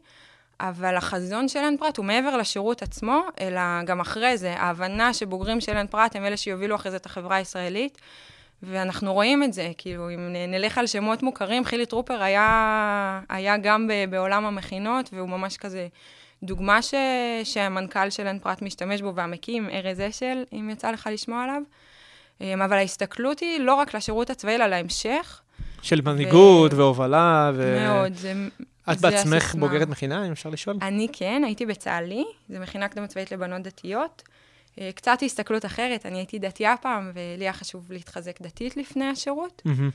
אבל 0.59 0.95
החזון 0.97 1.47
של 1.47 1.59
אין 1.59 1.77
פרט 1.77 1.97
הוא 1.97 2.05
מעבר 2.05 2.37
לשירות 2.37 2.81
עצמו, 2.81 3.21
אלא 3.39 3.83
גם 3.85 3.99
אחרי 3.99 4.37
זה, 4.37 4.53
ההבנה 4.53 5.13
שבוגרים 5.13 5.61
של 5.61 5.77
אין 5.77 5.87
פרט 5.87 6.15
הם 6.15 6.25
אלה 6.25 6.37
שיובילו 6.37 6.75
אחרי 6.75 6.91
זה 6.91 6.97
את 6.97 7.05
החברה 7.05 7.35
הישראלית. 7.35 7.97
ואנחנו 8.65 9.13
רואים 9.13 9.43
את 9.43 9.53
זה, 9.53 9.71
כאילו, 9.77 10.09
אם 10.09 10.33
נלך 10.47 10.77
על 10.77 10.87
שמות 10.87 11.23
מוכרים, 11.23 11.65
חילי 11.65 11.85
טרופר 11.85 12.23
היה, 12.23 13.21
היה 13.29 13.57
גם 13.57 13.89
בעולם 14.09 14.45
המכינות, 14.45 15.09
והוא 15.13 15.29
ממש 15.29 15.57
כזה 15.57 15.87
דוגמה 16.43 16.81
ש, 16.81 16.93
שהמנכ"ל 17.43 18.09
של 18.09 18.27
אין 18.27 18.39
פרט 18.39 18.61
משתמש 18.61 19.01
בו, 19.01 19.15
והמקים, 19.15 19.69
ארז 19.69 19.99
אשל, 19.99 20.43
אם 20.53 20.69
יצא 20.69 20.91
לך 20.91 21.09
לשמוע 21.11 21.43
עליו. 21.43 21.61
אמ, 22.41 22.61
אבל 22.61 22.77
ההסתכלות 22.77 23.39
היא 23.39 23.59
לא 23.59 23.73
רק 23.73 23.95
לשירות 23.95 24.29
הצבאי, 24.29 24.55
אלא 24.55 24.65
להמשך. 24.65 25.41
של 25.81 26.01
מנהיגות 26.01 26.73
והובלה. 26.73 27.51
ו... 27.55 27.77
מאוד, 27.87 28.13
זה 28.15 28.33
את 28.91 28.99
זה 28.99 29.09
בעצמך 29.09 29.43
הסיסמה. 29.43 29.67
בוגרת 29.67 29.87
מכינה, 29.87 30.27
אם 30.27 30.31
אפשר 30.31 30.49
לשאול? 30.49 30.77
אני 30.81 31.07
כן, 31.13 31.41
הייתי 31.45 31.65
בצה"לי, 31.65 32.23
זו 32.49 32.59
מכינה 32.59 32.87
קדם 32.87 33.07
צבאית 33.07 33.31
לבנות 33.31 33.61
דתיות. 33.61 34.23
אה, 34.79 34.89
קצת 34.95 35.17
הסתכלות 35.25 35.65
אחרת, 35.65 36.05
אני 36.05 36.17
הייתי 36.17 36.39
דתייה 36.39 36.75
פעם, 36.81 37.11
ולי 37.13 37.45
היה 37.45 37.53
חשוב 37.53 37.91
להתחזק 37.91 38.41
דתית 38.41 38.77
לפני 38.77 39.05
השירות. 39.05 39.61
מהמם. 39.65 39.89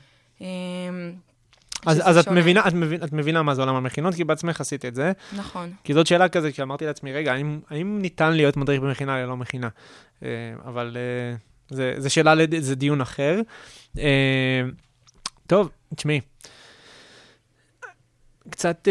אז, 1.85 2.01
אז 2.03 2.17
את. 2.17 2.27
מבינה, 2.27 2.67
את, 2.67 2.73
מבינה, 2.73 3.05
את 3.05 3.13
מבינה 3.13 3.43
מה 3.43 3.55
זה 3.55 3.61
עולם 3.61 3.75
המכינות, 3.75 4.15
כי 4.15 4.23
בעצמך 4.23 4.61
עשית 4.61 4.85
את 4.85 4.95
זה. 4.95 5.11
נכון. 5.37 5.73
כי 5.83 5.93
זאת 5.93 6.07
שאלה 6.07 6.29
כזה, 6.29 6.51
כשאמרתי 6.51 6.85
לעצמי, 6.85 7.13
רגע, 7.13 7.33
האם, 7.33 7.59
האם 7.69 7.99
ניתן 8.01 8.33
להיות 8.33 8.57
מדריך 8.57 8.81
במכינה 8.81 9.23
ללא 9.23 9.37
מכינה? 9.37 9.69
אה, 10.23 10.29
אבל 10.65 10.97
אה, 10.99 11.35
זה, 11.69 11.93
זה 11.97 12.09
שאלה, 12.09 12.33
זה 12.59 12.75
דיון 12.75 13.01
אחר. 13.01 13.41
אה, 13.97 14.61
טוב, 15.47 15.69
תשמעי, 15.95 16.21
קצת, 18.49 18.87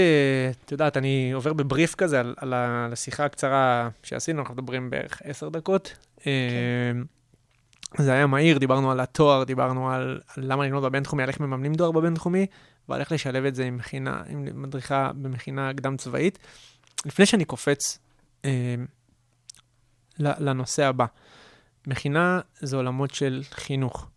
את 0.64 0.72
יודעת, 0.72 0.96
אני 0.96 1.32
עובר 1.32 1.52
בבריף 1.52 1.94
כזה 1.94 2.20
על, 2.20 2.34
על, 2.36 2.54
השיחה 2.54 3.24
הקצרה 3.24 3.88
שעשינו, 4.02 4.40
אנחנו 4.40 4.54
מדברים 4.54 4.90
בערך 4.90 5.22
עשר 5.24 5.48
דקות. 5.48 5.96
אה, 6.26 6.32
זה 7.98 8.12
היה 8.12 8.26
מהיר, 8.26 8.58
דיברנו 8.58 8.90
על 8.90 9.00
התואר, 9.00 9.44
דיברנו 9.44 9.90
על, 9.90 10.20
על 10.36 10.44
למה 10.46 10.64
ללמוד 10.64 10.84
בבינתחומי, 10.84 11.22
על 11.22 11.28
איך 11.28 11.40
מממנים 11.40 11.74
תואר 11.74 11.92
בבינתחומי, 11.92 12.46
ועל 12.88 13.00
איך 13.00 13.12
לשלב 13.12 13.44
את 13.44 13.54
זה 13.54 13.64
עם 13.64 13.76
מכינה, 13.76 14.22
עם 14.28 14.62
מדריכה 14.62 15.10
במכינה 15.22 15.74
קדם 15.74 15.96
צבאית. 15.96 16.38
לפני 17.06 17.26
שאני 17.26 17.44
קופץ 17.44 17.98
אה, 18.44 18.74
לנושא 20.18 20.86
הבא, 20.86 21.06
מכינה 21.86 22.40
זה 22.60 22.76
עולמות 22.76 23.14
של 23.14 23.42
חינוך. 23.50 24.10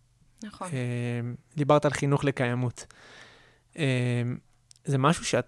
נכון. 0.44 0.68
אה, 0.72 1.20
דיברת 1.56 1.84
על 1.84 1.90
חינוך 1.90 2.24
לקיימות. 2.24 2.86
אה, 3.78 4.22
זה 4.84 4.98
משהו 4.98 5.24
שאת 5.24 5.46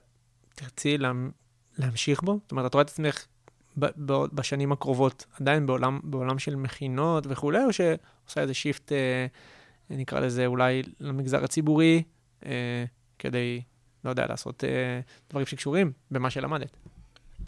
תרצי 0.54 0.98
להמ- 0.98 1.30
להמשיך 1.78 2.22
בו? 2.22 2.38
זאת 2.42 2.50
אומרת, 2.52 2.66
את 2.66 2.74
רואה 2.74 2.82
את 2.82 2.88
עצמך 2.90 3.26
ב- 3.78 4.12
ב- 4.12 4.26
בשנים 4.32 4.72
הקרובות 4.72 5.26
עדיין 5.40 5.66
בעולם, 5.66 6.00
בעולם 6.04 6.38
של 6.38 6.56
מכינות 6.56 7.26
וכולי, 7.28 7.64
או 7.64 7.72
שעושה 7.72 8.40
איזה 8.40 8.54
שיפט, 8.54 8.92
אה, 8.92 9.26
נקרא 9.90 10.20
לזה 10.20 10.46
אולי 10.46 10.82
למגזר 11.00 11.44
הציבורי, 11.44 12.02
אה, 12.46 12.84
כדי, 13.24 13.62
לא 14.04 14.10
יודע, 14.10 14.26
לעשות 14.28 14.64
אה, 14.64 15.00
דברים 15.30 15.46
שקשורים 15.46 15.92
במה 16.10 16.30
שלמדת? 16.30 16.76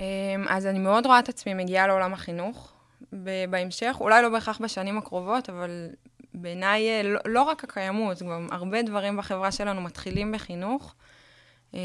אמ, 0.00 0.04
אז 0.48 0.66
אני 0.66 0.78
מאוד 0.78 1.06
רואה 1.06 1.18
את 1.18 1.28
עצמי 1.28 1.54
מגיעה 1.54 1.86
לעולם 1.86 2.12
החינוך 2.12 2.72
בהמשך, 3.50 3.96
אולי 4.00 4.22
לא 4.22 4.28
בהכרח 4.28 4.60
בשנים 4.60 4.98
הקרובות, 4.98 5.50
אבל 5.50 5.88
בעיניי 6.34 6.88
אה, 6.88 7.02
לא, 7.02 7.20
לא 7.26 7.42
רק 7.42 7.64
הקיימות, 7.64 8.22
גם 8.22 8.48
הרבה 8.50 8.82
דברים 8.82 9.16
בחברה 9.16 9.52
שלנו 9.52 9.80
מתחילים 9.80 10.32
בחינוך. 10.32 10.94
אמ, 11.74 11.78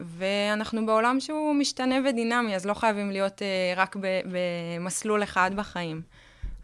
ואנחנו 0.00 0.86
בעולם 0.86 1.20
שהוא 1.20 1.54
משתנה 1.54 1.94
ודינמי, 2.08 2.56
אז 2.56 2.66
לא 2.66 2.74
חייבים 2.74 3.10
להיות 3.10 3.42
אה, 3.42 3.72
רק 3.76 3.96
במסלול 4.30 5.22
אחד 5.22 5.50
בחיים. 5.56 6.02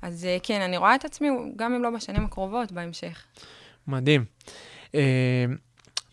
אז 0.03 0.25
אה, 0.25 0.37
כן, 0.43 0.61
אני 0.61 0.77
רואה 0.77 0.95
את 0.95 1.05
עצמי, 1.05 1.29
גם 1.57 1.75
אם 1.75 1.83
לא 1.83 1.91
בשנים 1.91 2.25
הקרובות, 2.25 2.73
בהמשך. 2.73 3.25
מדהים. 3.87 4.25
אה, 4.95 5.45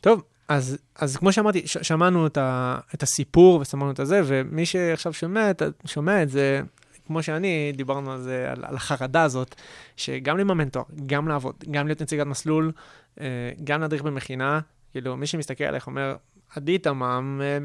טוב, 0.01 0.23
אז, 0.51 0.77
אז 0.95 1.17
כמו 1.17 1.31
שאמרתי, 1.31 1.67
ש- 1.67 1.77
שמענו 1.77 2.27
את, 2.27 2.37
ה, 2.37 2.77
את 2.95 3.03
הסיפור 3.03 3.61
ושמענו 3.61 3.91
את 3.91 3.99
הזה, 3.99 4.21
ומי 4.25 4.65
שעכשיו 4.65 5.13
שומע 5.13 5.51
שומע 5.85 6.23
את 6.23 6.29
זה, 6.29 6.61
כמו 7.07 7.23
שאני, 7.23 7.71
דיברנו 7.75 8.11
על 8.11 8.21
זה, 8.21 8.51
על, 8.51 8.65
על 8.65 8.75
החרדה 8.75 9.23
הזאת, 9.23 9.55
שגם 9.97 10.37
לממן 10.37 10.69
תואר, 10.69 10.85
גם 11.05 11.27
לעבוד, 11.27 11.55
גם 11.71 11.87
להיות 11.87 12.01
נציגת 12.01 12.25
מסלול, 12.25 12.71
אה, 13.19 13.25
גם 13.63 13.81
להדריך 13.81 14.03
במכינה, 14.03 14.59
כאילו, 14.91 15.17
מי 15.17 15.27
שמסתכל 15.27 15.63
עליך 15.63 15.87
אומר, 15.87 16.15
עדי 16.55 16.77
תמם, 16.77 17.41
אה, 17.43 17.57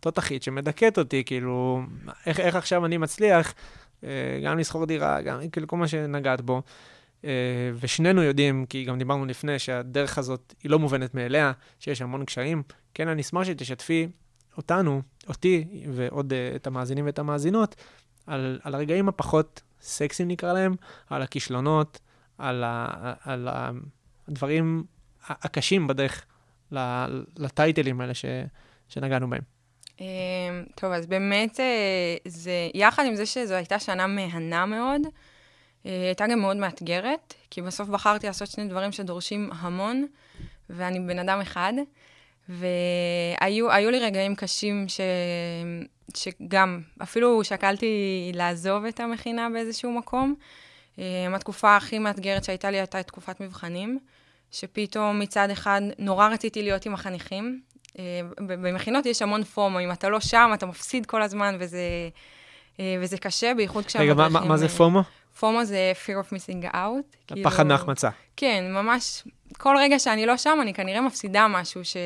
תותחית 0.00 0.42
שמדכאת 0.42 0.98
אותי, 0.98 1.24
כאילו, 1.24 1.82
איך, 2.26 2.40
איך 2.40 2.54
עכשיו 2.54 2.86
אני 2.86 2.96
מצליח 2.96 3.54
אה, 4.04 4.40
גם 4.44 4.58
לשכור 4.58 4.86
דירה, 4.86 5.22
גם 5.22 5.48
כאילו 5.52 5.68
כל 5.68 5.76
מה 5.76 5.88
שנגעת 5.88 6.40
בו. 6.40 6.62
אה, 7.24 7.30
ושנינו 7.80 8.22
יודעים, 8.22 8.66
כי 8.66 8.84
גם 8.84 8.98
דיברנו 8.98 9.26
לפני, 9.26 9.58
שהדרך 9.58 10.18
הזאת 10.18 10.54
היא 10.62 10.70
לא 10.70 10.78
מובנת 10.78 11.14
מאליה, 11.14 11.52
שיש 11.78 12.02
המון 12.02 12.24
קשיים. 12.24 12.62
כן, 12.94 13.08
אני 13.08 13.22
אשמח 13.22 13.44
שתשתפי 13.44 14.08
אותנו, 14.56 15.02
אותי, 15.28 15.64
ועוד 15.92 16.32
אה, 16.32 16.52
את 16.56 16.66
המאזינים 16.66 17.06
ואת 17.06 17.18
המאזינות, 17.18 17.76
על, 18.26 18.60
על 18.62 18.74
הרגעים 18.74 19.08
הפחות 19.08 19.62
סקסיים 19.80 20.28
נקרא 20.28 20.52
להם, 20.52 20.74
על 21.10 21.22
הכישלונות, 21.22 22.00
על, 22.38 22.64
ה, 22.66 23.12
על 23.24 23.48
הדברים 24.28 24.84
הקשים 25.28 25.86
בדרך 25.86 26.24
לטייטלים 27.36 28.00
האלה 28.00 28.14
ש, 28.14 28.24
שנגענו 28.88 29.30
בהם. 29.30 29.42
אמ, 30.00 30.06
טוב, 30.74 30.92
אז 30.92 31.06
באמת, 31.06 31.60
אה, 31.60 32.16
זה, 32.28 32.68
יחד 32.74 33.04
עם 33.06 33.14
זה 33.14 33.26
שזו 33.26 33.54
הייתה 33.54 33.78
שנה 33.78 34.06
מהנה 34.06 34.66
מאוד, 34.66 35.00
הייתה 35.84 36.26
גם 36.26 36.40
מאוד 36.40 36.56
מאתגרת, 36.56 37.34
כי 37.50 37.62
בסוף 37.62 37.88
בחרתי 37.88 38.26
לעשות 38.26 38.48
שני 38.48 38.68
דברים 38.68 38.92
שדורשים 38.92 39.50
המון, 39.58 40.06
ואני 40.70 41.00
בן 41.00 41.18
אדם 41.18 41.40
אחד, 41.40 41.72
והיו 42.48 43.72
היו 43.72 43.90
לי 43.90 44.00
רגעים 44.00 44.34
קשים 44.34 44.88
ש, 44.88 45.00
שגם, 46.16 46.80
אפילו 47.02 47.44
שקלתי 47.44 48.30
לעזוב 48.34 48.84
את 48.84 49.00
המכינה 49.00 49.48
באיזשהו 49.50 49.92
מקום. 49.92 50.34
אה, 50.98 51.34
התקופה 51.34 51.76
הכי 51.76 51.98
מאתגרת 51.98 52.44
שהייתה 52.44 52.70
לי 52.70 52.78
הייתה 52.78 53.02
תקופת 53.02 53.40
מבחנים, 53.40 53.98
שפתאום 54.50 55.18
מצד 55.18 55.50
אחד 55.50 55.80
נורא 55.98 56.28
רציתי 56.28 56.62
להיות 56.62 56.86
עם 56.86 56.94
החניכים, 56.94 57.60
אה, 57.98 58.20
במכינות 58.38 59.06
יש 59.06 59.22
המון 59.22 59.44
פומו, 59.44 59.80
אם 59.80 59.92
אתה 59.92 60.08
לא 60.08 60.20
שם, 60.20 60.50
אתה 60.54 60.66
מפסיד 60.66 61.06
כל 61.06 61.22
הזמן, 61.22 61.56
וזה, 61.58 61.80
אה, 62.80 62.96
וזה 63.00 63.18
קשה, 63.18 63.52
בייחוד 63.54 63.84
רגע, 63.98 64.14
מה, 64.14 64.28
מה, 64.28 64.40
מה 64.40 64.56
זה 64.56 64.68
פומו? 64.68 65.02
פומו 65.38 65.64
זה 65.64 65.92
fear 66.06 66.26
of 66.26 66.32
missing 66.32 66.74
out. 66.74 67.16
כאילו- 67.26 67.48
הפחד 67.48 67.66
מהחמצה. 67.66 68.08
כן, 68.36 68.64
ממש, 68.70 69.22
כל 69.58 69.76
רגע 69.78 69.98
שאני 69.98 70.26
לא 70.26 70.36
שם, 70.36 70.58
אני 70.62 70.74
כנראה 70.74 71.00
מפסידה 71.00 71.48
משהו 71.48 71.84
ש... 71.84 71.96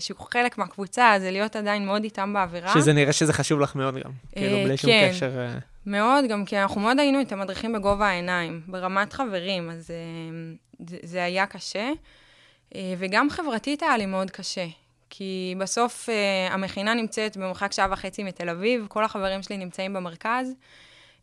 שהוא 0.00 0.18
חלק 0.32 0.58
מהקבוצה, 0.58 1.14
זה 1.18 1.30
להיות 1.30 1.56
עדיין 1.56 1.86
מאוד 1.86 2.04
איתם 2.04 2.32
באווירה. 2.32 2.74
שזה 2.74 2.92
נראה 2.92 3.12
שזה 3.12 3.32
חשוב 3.32 3.60
לך 3.60 3.76
מאוד 3.76 3.94
גם. 3.94 4.10
כאילו, 4.32 4.56
בלי 4.64 4.76
שום 4.76 4.90
כן. 4.90 5.08
קשר. 5.10 5.38
אה, 5.38 5.58
מאוד, 5.86 6.24
גם 6.28 6.44
כי 6.44 6.58
אנחנו 6.58 6.80
מאוד 6.80 6.98
היינו 6.98 7.20
את 7.20 7.32
המדריכים 7.32 7.72
בגובה 7.72 8.06
העיניים, 8.08 8.60
ברמת 8.66 9.12
חברים, 9.12 9.70
אז 9.70 9.90
אה, 9.90 10.54
זה, 10.88 10.96
זה 11.02 11.24
היה 11.24 11.46
קשה. 11.46 11.90
אה, 12.74 12.94
וגם 12.98 13.30
חברתית 13.30 13.82
היה 13.82 13.96
לי 13.96 14.06
מאוד 14.06 14.30
קשה, 14.30 14.66
כי 15.10 15.54
בסוף 15.58 16.08
אה, 16.08 16.54
המכינה 16.54 16.94
נמצאת 16.94 17.36
במרחק 17.36 17.72
שעה 17.72 17.86
וחצי 17.90 18.22
מתל 18.22 18.48
אביב, 18.48 18.86
כל 18.88 19.04
החברים 19.04 19.42
שלי 19.42 19.56
נמצאים 19.56 19.92
במרכז. 19.92 20.52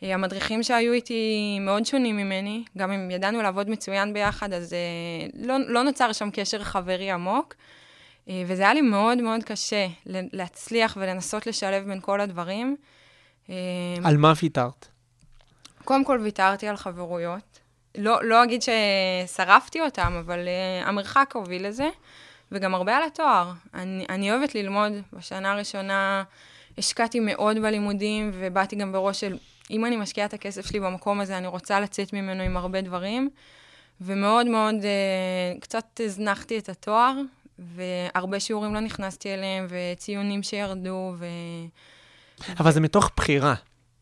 אה, 0.04 0.14
המדריכים 0.14 0.64
שהיו 0.64 0.94
איתי 0.94 1.58
מאוד 1.62 1.86
שונים 1.86 2.18
ממני, 2.18 2.64
גם 2.78 2.92
אם 2.92 3.12
ידענו 3.12 3.42
לעבוד 3.42 3.70
מצוין 3.70 4.14
ביחד, 4.14 4.54
אז 4.54 4.74
אה, 4.74 5.28
לא, 5.48 5.56
לא 5.68 5.84
נוצר 5.84 6.12
שם 6.12 6.30
קשר 6.34 6.64
חברי 6.64 7.12
עמוק. 7.12 7.56
אה, 8.30 8.44
וזה 8.48 8.64
היה 8.64 8.74
לי 8.74 8.82
מאוד 8.82 9.22
מאוד 9.22 9.44
קשה 9.44 9.88
להצליח 10.06 10.98
ולנסות 11.00 11.48
לשלב 11.48 11.88
בין 11.88 12.00
כל 12.02 12.22
הדברים. 12.22 12.76
על 14.04 14.18
מה 14.18 14.34
ויתרת? 14.42 14.88
קודם 15.84 16.04
כל 16.04 16.20
ויתרתי 16.24 16.68
על 16.68 16.78
חברויות. 16.78 17.60
לא, 17.98 18.24
לא 18.24 18.44
אגיד 18.44 18.62
ששרפתי 18.62 19.82
אותם, 19.82 20.14
אבל 20.20 20.40
uh, 20.40 20.88
המרחק 20.88 21.32
הוביל 21.36 21.68
לזה, 21.68 21.90
וגם 22.52 22.76
הרבה 22.76 22.98
על 22.98 23.04
התואר. 23.04 23.52
אני, 23.74 24.06
אני 24.10 24.32
אוהבת 24.32 24.56
ללמוד. 24.56 24.92
בשנה 25.14 25.52
הראשונה 25.52 26.24
השקעתי 26.78 27.20
מאוד 27.20 27.58
בלימודים, 27.62 28.32
ובאתי 28.34 28.76
גם 28.76 28.92
בראש 28.92 29.20
של, 29.20 29.38
אם 29.70 29.86
אני 29.86 29.98
משקיעה 29.98 30.28
את 30.28 30.34
הכסף 30.34 30.66
שלי 30.66 30.80
במקום 30.80 31.20
הזה, 31.20 31.38
אני 31.38 31.48
רוצה 31.48 31.80
לצאת 31.80 32.14
ממנו 32.14 32.44
עם 32.44 32.58
הרבה 32.58 32.82
דברים. 32.82 33.30
ומאוד 34.02 34.48
מאוד, 34.48 34.76
uh, 34.76 35.60
קצת 35.60 36.02
הזנחתי 36.04 36.58
את 36.58 36.70
התואר, 36.70 37.14
והרבה 37.60 38.40
שיעורים 38.40 38.74
לא 38.74 38.80
נכנסתי 38.80 39.34
אליהם, 39.34 39.68
וציונים 39.70 40.44
שירדו, 40.44 41.14
ו... 41.18 41.26
אבל 42.60 42.72
זה 42.72 42.80
מתוך 42.80 43.12
בחירה. 43.18 43.56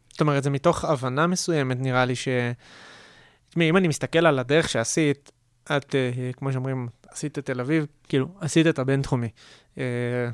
זאת 0.09 0.21
אומרת, 0.21 0.43
זה 0.43 0.49
מתוך 0.49 0.85
הבנה 0.85 1.27
מסוימת, 1.27 1.77
נראה 1.79 2.05
לי 2.05 2.15
ש... 2.15 2.27
תשמעי, 3.49 3.69
אם 3.69 3.77
אני 3.77 3.87
מסתכל 3.87 4.25
על 4.25 4.39
הדרך 4.39 4.69
שעשית, 4.69 5.31
את, 5.63 5.95
אה, 5.95 6.31
כמו 6.37 6.51
שאומרים, 6.51 6.87
עשית 7.09 7.39
את 7.39 7.45
תל 7.45 7.59
אביב, 7.59 7.85
כאילו, 8.09 8.27
עשית 8.41 8.67
את 8.67 8.79
הבינתחומי. 8.79 9.29
אה, 9.77 10.29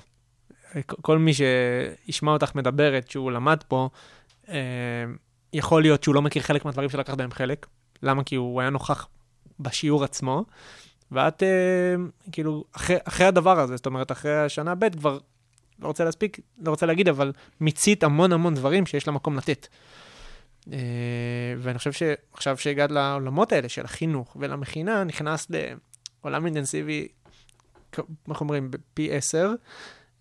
כל 0.83 1.17
מי 1.17 1.31
שישמע 1.33 2.31
אותך 2.31 2.55
מדברת, 2.55 3.09
שהוא 3.09 3.31
למד 3.31 3.63
פה, 3.67 3.89
אה, 4.49 4.55
יכול 5.53 5.81
להיות 5.81 6.03
שהוא 6.03 6.15
לא 6.15 6.21
מכיר 6.21 6.41
חלק 6.41 6.65
מהדברים 6.65 6.89
שלקחת 6.89 7.17
בהם 7.17 7.31
חלק. 7.31 7.65
למה? 8.03 8.23
כי 8.23 8.35
הוא 8.35 8.61
היה 8.61 8.69
נוכח 8.69 9.07
בשיעור 9.59 10.03
עצמו, 10.03 10.45
ואת, 11.11 11.43
אה, 11.43 11.95
כאילו, 12.31 12.63
אחרי, 12.71 12.95
אחרי 13.03 13.25
הדבר 13.25 13.59
הזה, 13.59 13.75
זאת 13.75 13.85
אומרת, 13.85 14.11
אחרי 14.11 14.39
השנה 14.39 14.75
ב' 14.75 14.89
כבר, 14.89 15.19
לא 15.79 15.87
רוצה 15.87 16.03
להספיק, 16.03 16.39
לא 16.57 16.69
רוצה 16.69 16.85
להגיד, 16.85 17.07
אבל 17.07 17.31
מיצית 17.61 18.03
המון 18.03 18.31
המון 18.31 18.55
דברים 18.55 18.85
שיש 18.85 19.07
לה 19.07 19.13
מקום 19.13 19.37
לתת. 19.37 19.67
אה, 20.71 20.77
ואני 21.57 21.77
חושב 21.77 21.91
שעכשיו 21.91 22.57
שהגעת 22.57 22.91
לעולמות 22.91 23.51
האלה 23.51 23.69
של 23.69 23.85
החינוך 23.85 24.37
ולמכינה, 24.39 25.03
נכנס 25.03 25.47
לעולם 26.23 26.45
אינטנסיבי, 26.45 27.07
איך 28.29 28.41
אומרים, 28.41 28.71
פי 28.93 29.11
עשר, 29.11 29.51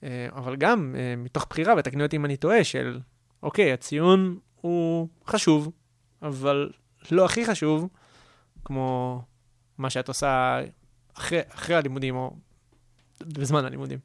אה, 0.03 0.29
אבל 0.35 0.57
גם 0.57 0.95
אה, 0.99 1.15
מתוך 1.17 1.47
בחירה, 1.51 1.75
ותקני 1.79 2.03
אותי 2.03 2.17
אם 2.17 2.25
אני 2.25 2.37
טועה, 2.37 2.65
של, 2.65 3.01
אוקיי, 3.43 3.73
הציון 3.73 4.39
הוא 4.63 5.09
חשוב, 5.27 5.71
אבל 6.23 6.71
לא 7.11 7.25
הכי 7.25 7.45
חשוב, 7.45 7.89
כמו 8.65 9.21
מה 9.79 9.91
שאת 9.91 10.09
עושה 10.09 10.61
אחרי, 11.15 11.41
אחרי 11.49 11.77
הלימודים, 11.77 12.17
או 12.17 12.31
בזמן 13.21 13.65
הלימודים. 13.65 13.99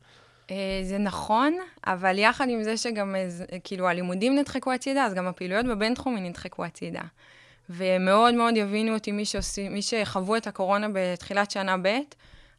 אה, 0.51 0.79
זה 0.83 0.97
נכון, 0.97 1.57
אבל 1.87 2.19
יחד 2.19 2.49
עם 2.49 2.63
זה 2.63 2.77
שגם, 2.77 3.15
כאילו, 3.63 3.87
הלימודים 3.87 4.35
נדחקו 4.35 4.71
הצידה, 4.71 5.05
אז 5.05 5.13
גם 5.13 5.27
הפעילויות 5.27 5.65
בבינתחומי 5.65 6.21
נדחקו 6.21 6.65
הצידה. 6.65 7.01
ומאוד 7.69 8.33
מאוד 8.33 8.57
יבינו 8.57 8.93
אותי 8.93 9.11
מי, 9.11 9.25
שעושים, 9.25 9.73
מי 9.73 9.81
שחוו 9.81 10.35
את 10.35 10.47
הקורונה 10.47 10.87
בתחילת 10.93 11.51
שנה 11.51 11.77
ב', 11.77 11.97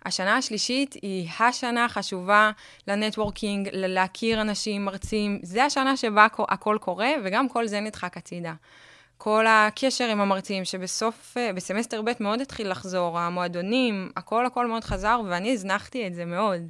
השנה 0.07 0.37
השלישית 0.37 0.95
היא 1.03 1.29
השנה 1.41 1.85
החשובה 1.85 2.51
ל 2.89 2.95
networking, 2.95 3.69
להכיר 3.73 4.41
אנשים, 4.41 4.85
מרצים. 4.85 5.39
זה 5.43 5.65
השנה 5.65 5.97
שבה 5.97 6.27
הכ- 6.27 6.45
הכל 6.49 6.79
קורה, 6.81 7.11
וגם 7.25 7.49
כל 7.49 7.67
זה 7.67 7.81
נדחק 7.81 8.17
הצידה. 8.17 8.53
כל 9.19 9.45
הקשר 9.49 10.05
עם 10.09 10.21
המרצים, 10.21 10.65
שבסוף, 10.65 11.37
אה, 11.37 11.53
בסמסטר 11.53 12.03
ב' 12.03 12.11
מאוד 12.21 12.41
התחיל 12.41 12.71
לחזור, 12.71 13.19
המועדונים, 13.19 14.11
הכל 14.17 14.47
הכל 14.47 14.67
מאוד 14.67 14.85
חזר, 14.85 15.21
ואני 15.29 15.53
הזנחתי 15.53 16.07
את 16.07 16.15
זה 16.15 16.25
מאוד. 16.25 16.61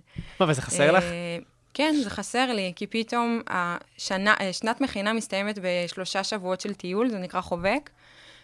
מה, 0.40 0.46
וזה 0.48 0.62
חסר 0.62 0.92
לך? 0.92 1.04
אה, 1.04 1.38
כן, 1.74 1.94
זה 2.04 2.10
חסר 2.10 2.52
לי, 2.52 2.72
כי 2.76 2.86
פתאום 2.86 3.40
השנה, 3.50 4.34
אה, 4.40 4.52
שנת 4.52 4.80
מכינה 4.80 5.12
מסתיימת 5.12 5.58
בשלושה 5.62 6.24
שבועות 6.24 6.60
של 6.60 6.74
טיול, 6.74 7.08
זה 7.08 7.18
נקרא 7.18 7.40
חובק, 7.40 7.90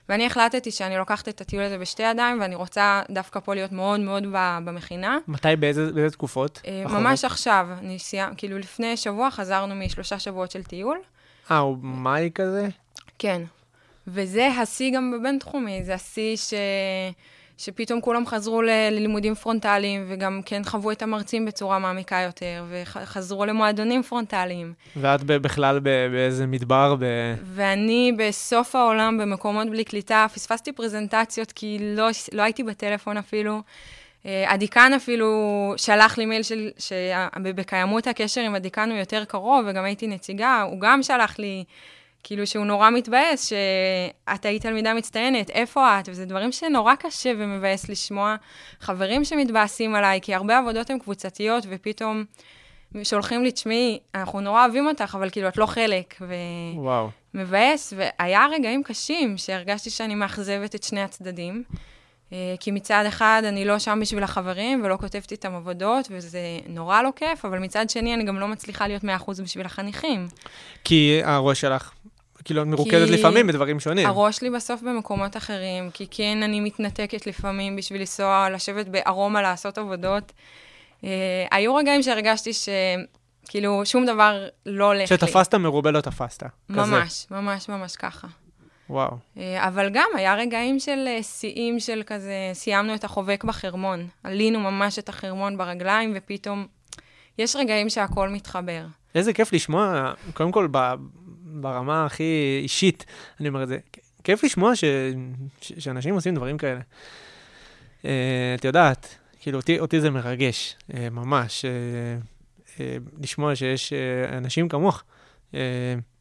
ואני 0.09 0.27
החלטתי 0.27 0.71
שאני 0.71 0.97
לוקחת 0.97 1.29
את 1.29 1.41
הטיול 1.41 1.63
הזה 1.63 1.79
בשתי 1.79 2.03
ידיים, 2.03 2.41
ואני 2.41 2.55
רוצה 2.55 3.03
דווקא 3.11 3.41
פה 3.41 3.55
להיות 3.55 3.73
מאוד 3.73 4.01
מאוד 4.01 4.25
במכינה. 4.65 5.19
מתי, 5.29 5.57
באיזה, 5.59 5.93
באיזה 5.93 6.11
תקופות? 6.11 6.61
אה, 6.67 6.83
בחורף? 6.85 7.01
ממש 7.01 7.25
עכשיו, 7.25 7.69
אני 7.79 7.99
סיימ, 7.99 8.35
כאילו 8.37 8.59
לפני 8.59 8.97
שבוע 8.97 9.31
חזרנו 9.31 9.75
משלושה 9.75 10.19
שבועות 10.19 10.51
של 10.51 10.63
טיול. 10.63 10.99
אה, 11.51 11.59
במאי 11.59 12.31
כזה? 12.35 12.69
כן. 13.19 13.43
וזה 14.07 14.47
השיא 14.47 14.95
גם 14.95 15.13
בבינתחומי, 15.19 15.85
זה 15.85 15.95
השיא 15.95 16.37
ש... 16.37 16.55
שפתאום 17.59 18.01
כולם 18.01 18.27
חזרו 18.27 18.63
ללימודים 18.63 19.35
פרונטליים, 19.35 20.07
וגם 20.09 20.41
כן 20.47 20.65
חוו 20.65 20.91
את 20.91 21.03
המרצים 21.03 21.47
בצורה 21.47 21.79
מעמיקה 21.79 22.17
יותר, 22.17 22.65
וחזרו 22.71 23.45
למועדונים 23.45 24.03
פרונטליים. 24.03 24.73
ואת 24.97 25.25
בכלל 25.25 25.79
באיזה 25.79 26.47
מדבר, 26.47 26.97
ב... 26.99 27.05
ואני 27.45 28.13
בסוף 28.19 28.77
העולם, 28.77 29.19
במקומות 29.19 29.71
בלי 29.71 29.85
קליטה, 29.85 30.27
פספסתי 30.35 30.73
פרזנטציות 30.73 31.53
כי 31.53 31.79
לא, 31.81 32.09
לא 32.33 32.43
הייתי 32.43 32.63
בטלפון 32.63 33.17
אפילו. 33.17 33.63
אה, 34.27 34.53
הדיקן 34.53 34.93
אפילו 34.97 35.29
שלח 35.77 36.19
לי 36.19 36.27
מייל 36.27 36.43
של, 36.43 36.71
שבקיימות 36.79 38.07
הקשר 38.07 38.41
עם 38.41 38.55
הדיקן 38.55 38.91
הוא 38.91 38.99
יותר 38.99 39.25
קרוב, 39.25 39.65
וגם 39.69 39.85
הייתי 39.85 40.07
נציגה, 40.07 40.63
הוא 40.63 40.81
גם 40.81 41.03
שלח 41.03 41.39
לי, 41.39 41.65
כאילו 42.25 42.47
שהוא 42.47 42.67
נורא 42.67 42.91
מתבאס, 42.91 43.49
שאת 43.49 44.45
היית 44.45 44.63
תלמידה 44.63 44.95
מצטיינת, 44.95 45.51
איפה 45.51 46.01
את? 46.01 46.09
וזה 46.09 46.25
דברים 46.25 46.53
שנורא 46.53 46.95
קשה 46.95 47.31
ומבאס 47.39 47.89
לשמוע. 47.89 48.37
חברים 48.81 49.25
שמתבאסים 49.25 49.95
עליי, 49.95 50.21
כי 50.21 50.35
הרבה 50.35 50.59
עבודות 50.59 50.91
הן 50.91 50.99
קבוצתיות, 50.99 51.67
ופתאום 51.71 52.25
שולחים 53.03 53.45
לי, 53.45 53.53
תשמעי, 53.53 53.99
אנחנו 54.15 54.41
נורא 54.41 54.65
אוהבים 54.65 54.87
אותך, 54.87 55.15
אבל 55.19 55.31
כאילו 55.31 55.49
את 55.49 55.57
לא 55.57 55.67
חלק. 55.67 56.15
ו... 56.21 56.35
וואו. 56.75 57.09
מבאס, 57.35 57.93
והיה 57.97 58.47
רגעים 58.53 58.83
קשים 58.83 59.37
שהרגשתי 59.37 59.91
שאני 59.91 60.15
מאכזבת 60.15 60.75
את 60.75 60.83
שני 60.83 61.01
הצדדים. 61.01 61.63
אה, 62.33 62.55
כי 62.61 62.71
מצד 62.71 63.05
אחד 63.09 63.43
אני 63.49 63.65
לא 63.65 63.79
שם 63.79 63.99
בשביל 64.03 64.23
החברים 64.23 64.85
ולא 64.85 64.97
כותבת 64.97 65.31
איתם 65.31 65.55
עבודות, 65.55 66.09
וזה 66.11 66.41
נורא 66.69 67.03
לא 67.03 67.11
כיף, 67.17 67.45
אבל 67.45 67.59
מצד 67.59 67.91
שני 67.91 68.15
אני 68.15 68.25
גם 68.25 68.39
לא 68.39 68.49
מצליחה 68.49 68.87
להיות 68.87 69.05
100% 69.05 69.07
בשביל 69.43 69.67
החניכים. 69.67 70.29
כי 70.85 71.21
הראש 71.25 71.61
שלך, 71.61 71.91
כאילו, 72.45 72.63
את 72.63 72.67
מרוכזת 72.67 73.07
כי 73.07 73.13
לפעמים 73.13 73.47
בדברים 73.47 73.81
שונים. 73.81 74.07
הראש 74.07 74.37
שלי 74.37 74.51
בסוף 74.51 74.83
במקומות 74.83 75.37
אחרים, 75.37 75.91
כי 75.91 76.07
כן 76.11 76.43
אני 76.43 76.61
מתנתקת 76.61 77.27
לפעמים 77.27 77.77
בשביל 77.77 78.01
לנסוע, 78.01 78.49
לשבת 78.53 78.87
בארומה 78.89 79.43
לעשות 79.43 79.79
עבודות. 79.79 80.33
אה, 81.05 81.11
היו 81.51 81.75
רגעים 81.75 82.03
שהרגשתי 82.03 82.51
שכאילו 82.53 83.87
שום 83.87 84.07
דבר 84.07 84.47
לא 84.67 84.85
הולך 84.87 85.01
לי. 85.01 85.07
שתפסת 85.07 85.55
מרובה 85.55 85.91
לא 85.91 86.01
תפסת. 86.01 86.43
כזה. 86.43 86.81
ממש, 86.81 87.27
ממש 87.31 87.69
ממש 87.69 87.97
ככה. 87.97 88.27
וואו. 88.91 89.17
אה, 89.39 89.69
אבל 89.69 89.91
גם 89.93 90.09
היה 90.15 90.35
רגעים 90.35 90.79
של 90.81 91.05
אה, 91.07 91.23
שיאים 91.23 91.81
של 91.81 92.03
כזה, 92.07 92.51
סיימנו 92.53 92.95
את 92.95 93.05
החובק 93.05 93.45
בחרמון. 93.45 94.07
עלינו 94.25 94.61
ממש 94.61 94.99
את 94.99 95.09
החרמון 95.09 95.59
ברגליים, 95.59 96.13
ופתאום 96.17 96.67
יש 97.39 97.57
רגעים 97.57 97.89
שהכל 97.89 98.29
מתחבר. 98.29 98.85
איזה 99.15 99.33
כיף 99.33 99.53
לשמוע, 99.53 100.13
קודם 100.35 100.53
כל, 100.53 100.69
ב- 100.71 100.95
ברמה 101.61 102.07
הכי 102.07 102.61
אישית, 102.63 103.07
אני 103.41 103.49
אומר 103.49 103.63
את 103.63 103.69
זה, 103.69 103.79
כיף 104.25 104.45
לשמוע 104.45 104.77
ש, 104.77 104.85
ש, 105.61 105.73
שאנשים 105.79 106.15
עושים 106.15 106.35
דברים 106.35 106.59
כאלה. 106.59 106.81
Uh, 108.03 108.07
את 108.59 108.65
יודעת, 108.65 109.19
כאילו, 109.41 109.59
אותי, 109.59 109.79
אותי 109.79 110.01
זה 110.01 110.11
מרגש, 110.11 110.77
uh, 110.91 110.95
ממש, 111.11 111.65
uh, 111.65 112.77
uh, 112.77 112.81
לשמוע 113.23 113.57
שיש 113.57 113.93
uh, 113.93 114.33
אנשים 114.33 114.69
כמוך, 114.69 115.03
uh, 115.53 115.55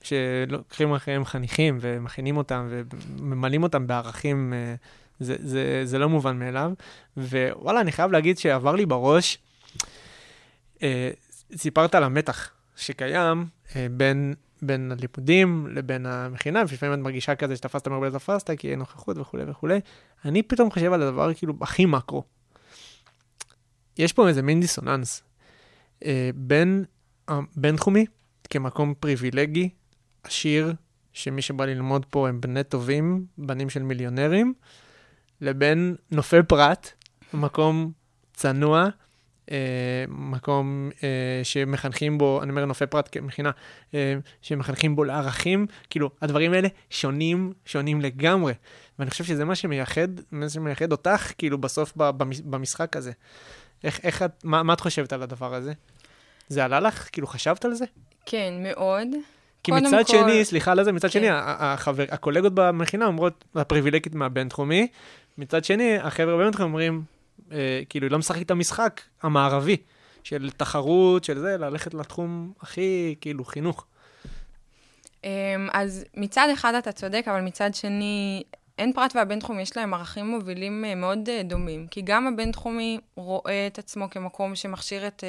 שלוקחים 0.01 0.93
אחריהם 0.93 1.25
חניכים 1.25 1.77
ומכינים 1.81 2.37
אותם 2.37 2.69
וממלאים 3.19 3.63
אותם 3.63 3.87
בערכים, 3.87 4.53
uh, 4.53 4.85
זה, 5.19 5.35
זה, 5.39 5.81
זה 5.83 5.99
לא 5.99 6.09
מובן 6.09 6.39
מאליו. 6.39 6.71
ווואלה, 7.17 7.81
אני 7.81 7.91
חייב 7.91 8.11
להגיד 8.11 8.37
שעבר 8.37 8.75
לי 8.75 8.85
בראש, 8.85 9.37
uh, 10.77 10.81
סיפרת 11.55 11.95
על 11.95 12.03
המתח 12.03 12.49
שקיים 12.75 13.45
uh, 13.67 13.73
בין, 13.91 14.33
בין 14.65 14.91
הלימודים 14.91 15.67
לבין 15.71 16.05
המכינה, 16.05 16.63
ולפעמים 16.69 16.99
את 16.99 16.99
מרגישה 16.99 17.35
כזה 17.35 17.55
שתפסת 17.55 17.87
מרבה 17.87 18.11
תפסת, 18.11 18.51
כי 18.57 18.71
אין 18.71 18.79
נוכחות 18.79 19.17
וכולי 19.17 19.43
וכולי. 19.47 19.79
אני 20.25 20.43
פתאום 20.43 20.71
חושב 20.71 20.93
על 20.93 21.01
הדבר 21.01 21.33
כאילו 21.33 21.53
הכי 21.61 21.85
מקרו. 21.85 22.23
יש 23.97 24.13
פה 24.13 24.27
איזה 24.27 24.41
מין 24.41 24.59
דיסוננס 24.59 25.23
uh, 25.99 26.05
בין 26.35 26.85
הבינתחומי 27.27 28.05
כמקום 28.49 28.93
פריבילגי, 28.99 29.69
עשיר, 30.23 30.73
שמי 31.13 31.41
שבא 31.41 31.65
ללמוד 31.65 32.05
פה 32.09 32.29
הם 32.29 32.41
בני 32.41 32.63
טובים, 32.63 33.25
בנים 33.37 33.69
של 33.69 33.83
מיליונרים, 33.83 34.53
לבין 35.41 35.95
נופי 36.11 36.43
פרט, 36.47 36.91
מקום 37.33 37.91
צנוע, 38.33 38.87
אה, 39.51 39.57
מקום 40.07 40.89
אה, 41.03 41.09
שמחנכים 41.43 42.17
בו, 42.17 42.39
אני 42.43 42.49
אומר 42.51 42.65
נופי 42.65 42.85
פרט 42.85 43.09
כמכינה, 43.11 43.51
אה, 43.93 44.15
שמחנכים 44.41 44.95
בו 44.95 45.03
לערכים, 45.03 45.65
כאילו, 45.89 46.09
הדברים 46.21 46.53
האלה 46.53 46.67
שונים, 46.89 47.53
שונים 47.65 48.01
לגמרי. 48.01 48.53
ואני 48.99 49.09
חושב 49.09 49.23
שזה 49.23 49.45
מה 49.45 49.55
שמייחד, 49.55 50.07
מה 50.31 50.49
שמייחד 50.49 50.91
אותך, 50.91 51.31
כאילו, 51.37 51.57
בסוף 51.57 51.93
ב- 51.97 52.09
במש- 52.23 52.41
במשחק 52.45 52.95
הזה. 52.95 53.11
איך, 53.83 53.99
איך 54.03 54.21
את, 54.23 54.31
מה, 54.43 54.63
מה 54.63 54.73
את 54.73 54.79
חושבת 54.79 55.13
על 55.13 55.23
הדבר 55.23 55.53
הזה? 55.53 55.73
זה 56.47 56.65
עלה 56.65 56.79
לך? 56.79 57.09
כאילו, 57.11 57.27
חשבת 57.27 57.65
על 57.65 57.73
זה? 57.73 57.85
כן, 58.25 58.53
מאוד. 58.63 59.07
כי 59.63 59.71
מצד 59.71 60.03
כל- 60.07 60.11
שני, 60.13 60.45
סליחה 60.45 60.71
על 60.71 60.83
זה, 60.83 60.91
מצד 60.91 61.07
כן. 61.07 61.11
שני, 61.11 61.27
החבר, 61.31 62.05
הקולגות 62.11 62.53
במכינה 62.55 63.05
אומרות, 63.05 63.43
הפריבילגית 63.55 64.15
מהבינתחומי, 64.15 64.87
מצד 65.37 65.63
שני, 65.63 65.97
החבר'ה 65.97 66.35
בבינתחומי 66.37 66.65
אומרים, 66.67 67.03
אה, 67.51 67.81
כאילו, 67.89 68.05
היא 68.07 68.11
לא 68.11 68.17
משחקת 68.17 68.41
את 68.41 68.51
המשחק 68.51 69.01
המערבי, 69.21 69.77
של 70.23 70.49
תחרות, 70.57 71.23
של 71.23 71.39
זה, 71.39 71.57
ללכת 71.57 71.93
לתחום 71.93 72.53
הכי, 72.61 73.15
כאילו, 73.21 73.45
חינוך. 73.45 73.85
אמ, 75.23 75.29
אז 75.73 76.05
מצד 76.17 76.47
אחד 76.53 76.73
אתה 76.75 76.91
צודק, 76.91 77.23
אבל 77.27 77.41
מצד 77.41 77.75
שני, 77.75 78.43
אין 78.77 78.93
פרט 78.93 79.15
והבינתחומי 79.15 79.61
יש 79.61 79.77
להם 79.77 79.93
ערכים 79.93 80.27
מובילים 80.27 80.85
אה, 80.85 80.95
מאוד 80.95 81.29
אה, 81.29 81.43
דומים. 81.43 81.87
כי 81.87 82.01
גם 82.01 82.27
הבינתחומי 82.27 82.99
רואה 83.15 83.67
את 83.67 83.79
עצמו 83.79 84.09
כמקום 84.09 84.55
שמכשיר 84.55 85.07
את, 85.07 85.23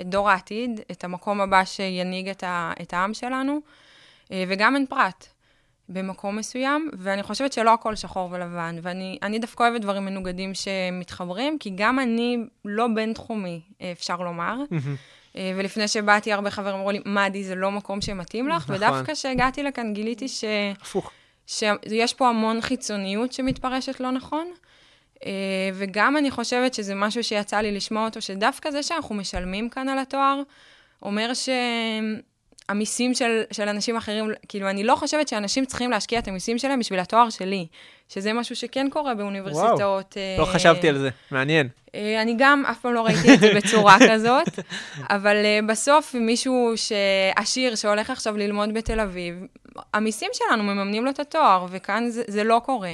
את 0.00 0.06
דור 0.06 0.30
העתיד, 0.30 0.80
את 0.90 1.04
המקום 1.04 1.40
הבא 1.40 1.64
שינהיג 1.64 2.28
את, 2.28 2.44
את 2.82 2.94
העם 2.94 3.14
שלנו, 3.14 3.60
וגם 4.30 4.76
אין 4.76 4.86
פרט 4.86 5.26
במקום 5.90 6.36
מסוים, 6.36 6.90
ואני 6.98 7.22
חושבת 7.22 7.52
שלא 7.52 7.74
הכל 7.74 7.94
שחור 7.94 8.28
ולבן, 8.32 8.76
ואני 8.82 9.18
אני 9.22 9.38
דווקא 9.38 9.62
אוהבת 9.62 9.80
דברים 9.80 10.04
מנוגדים 10.04 10.52
שמתחברים, 10.54 11.58
כי 11.58 11.70
גם 11.74 11.98
אני 11.98 12.38
לא 12.64 12.86
בינתחומי, 12.94 13.60
אה, 13.80 13.92
אפשר 13.92 14.16
לומר. 14.16 14.56
אה, 15.36 15.52
ולפני 15.56 15.88
שבאתי, 15.88 16.32
הרבה 16.32 16.50
חברים 16.50 16.74
אמרו 16.74 16.90
לי, 16.90 17.00
מדי, 17.06 17.44
זה 17.44 17.54
לא 17.54 17.70
מקום 17.70 18.00
שמתאים 18.00 18.48
לך, 18.48 18.62
נכון. 18.62 18.76
ודווקא 18.76 19.14
כשהגעתי 19.14 19.62
לכאן 19.62 19.92
גיליתי 19.94 20.28
ש... 20.28 20.44
הפוך. 20.80 21.10
שיש 21.46 22.14
פה 22.14 22.28
המון 22.28 22.60
חיצוניות 22.60 23.32
שמתפרשת 23.32 24.00
לא 24.00 24.10
נכון, 24.10 24.46
אה, 25.26 25.30
וגם 25.74 26.16
אני 26.16 26.30
חושבת 26.30 26.74
שזה 26.74 26.94
משהו 26.94 27.24
שיצא 27.24 27.56
לי 27.56 27.72
לשמוע 27.72 28.04
אותו, 28.04 28.20
שדווקא 28.20 28.70
זה 28.70 28.82
שאנחנו 28.82 29.14
משלמים 29.14 29.68
כאן 29.68 29.88
על 29.88 29.98
התואר, 29.98 30.42
אומר 31.02 31.34
שהמיסים 32.70 33.14
של, 33.14 33.42
של 33.50 33.68
אנשים 33.68 33.96
אחרים, 33.96 34.30
כאילו, 34.48 34.70
אני 34.70 34.84
לא 34.84 34.94
חושבת 34.94 35.28
שאנשים 35.28 35.64
צריכים 35.64 35.90
להשקיע 35.90 36.18
את 36.18 36.28
המיסים 36.28 36.58
שלהם 36.58 36.78
בשביל 36.78 37.00
התואר 37.00 37.30
שלי, 37.30 37.66
שזה 38.08 38.32
משהו 38.32 38.56
שכן 38.56 38.86
קורה 38.90 39.14
באוניברסיטאות. 39.14 40.16
לא 40.38 40.46
אה, 40.46 40.52
חשבתי 40.52 40.88
על 40.88 40.98
זה, 40.98 41.10
מעניין. 41.30 41.68
אה, 41.94 42.22
אני 42.22 42.34
גם 42.38 42.62
אף 42.70 42.80
פעם 42.80 42.94
לא 42.94 43.02
ראיתי 43.02 43.34
את 43.34 43.40
זה 43.40 43.52
בצורה 43.56 43.96
כזאת, 44.10 44.48
אבל 45.10 45.36
אה, 45.36 45.58
בסוף 45.66 46.14
מישהו 46.14 46.72
שעשיר 46.76 47.74
שהולך 47.74 48.10
עכשיו 48.10 48.36
ללמוד 48.36 48.74
בתל 48.74 49.00
אביב, 49.00 49.34
המיסים 49.94 50.30
שלנו 50.32 50.62
מממנים 50.62 51.04
לו 51.04 51.10
את 51.10 51.20
התואר, 51.20 51.66
וכאן 51.70 52.08
זה, 52.08 52.22
זה 52.26 52.44
לא 52.44 52.60
קורה. 52.64 52.92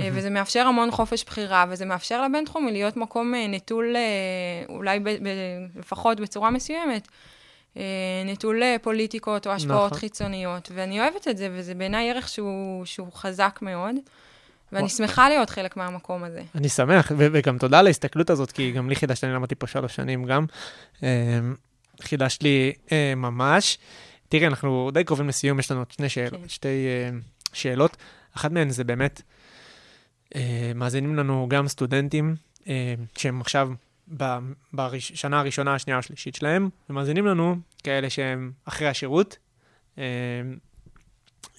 אה, 0.00 0.08
וזה 0.12 0.30
מאפשר 0.30 0.66
המון 0.66 0.90
חופש 0.90 1.24
בחירה, 1.24 1.64
וזה 1.68 1.84
מאפשר 1.84 2.22
לבינתחומי 2.22 2.72
להיות 2.72 2.96
מקום 2.96 3.34
אה, 3.34 3.46
נטול, 3.46 3.96
אה, 3.96 4.74
אולי 4.74 5.00
ב, 5.00 5.08
ב, 5.08 5.28
לפחות 5.78 6.20
בצורה 6.20 6.50
מסוימת, 6.50 7.08
נטול 8.24 8.62
אה, 8.62 8.76
פוליטיקות 8.82 9.46
או 9.46 9.52
השפעות 9.52 9.86
נכון. 9.86 9.98
חיצוניות, 9.98 10.70
ואני 10.74 11.00
אוהבת 11.00 11.28
את 11.28 11.36
זה, 11.36 11.48
וזה 11.52 11.74
בעיניי 11.74 12.10
ערך 12.10 12.28
שהוא, 12.28 12.84
שהוא 12.84 13.12
חזק 13.12 13.58
מאוד, 13.62 13.94
ואני 14.72 14.84
וואו. 14.84 14.96
שמחה 14.96 15.28
להיות 15.28 15.50
חלק 15.50 15.76
מהמקום 15.76 16.24
הזה. 16.24 16.42
אני 16.54 16.68
שמח, 16.68 17.12
ו- 17.18 17.26
וגם 17.32 17.58
תודה 17.58 17.78
על 17.78 17.86
ההסתכלות 17.86 18.30
הזאת, 18.30 18.52
כי 18.52 18.72
גם 18.72 18.88
לי 18.88 18.96
חידשת, 18.96 19.24
אני 19.24 19.32
למדתי 19.32 19.54
פה 19.54 19.66
שלוש 19.66 19.96
שנים 19.96 20.24
גם. 20.24 20.46
אה, 21.02 21.08
חידשת 22.00 22.42
לי 22.42 22.72
אה, 22.92 23.14
ממש. 23.16 23.78
תראי, 24.28 24.46
אנחנו 24.46 24.90
די 24.94 25.04
קרובים 25.04 25.28
לסיום, 25.28 25.58
יש 25.58 25.70
לנו 25.70 25.80
עוד 25.80 25.90
שני 25.90 26.08
שאל, 26.08 26.30
כן. 26.30 26.48
שתי 26.48 26.68
אה, 26.68 27.18
שאלות. 27.52 27.96
אחת 28.36 28.50
מהן 28.50 28.70
זה 28.70 28.84
באמת, 28.84 29.22
אה, 30.34 30.72
מאזינים 30.74 31.16
לנו 31.16 31.46
גם 31.50 31.68
סטודנטים 31.68 32.34
אה, 32.68 32.94
שהם 33.16 33.40
עכשיו 33.40 33.68
בשנה 34.74 35.40
הראשונה, 35.40 35.74
השנייה, 35.74 35.98
השלישית 35.98 36.34
שלהם, 36.34 36.68
ומאזינים 36.90 37.26
לנו 37.26 37.56
כאלה 37.84 38.10
שהם 38.10 38.52
אחרי 38.64 38.88
השירות. 38.88 39.38
אה, 39.98 40.04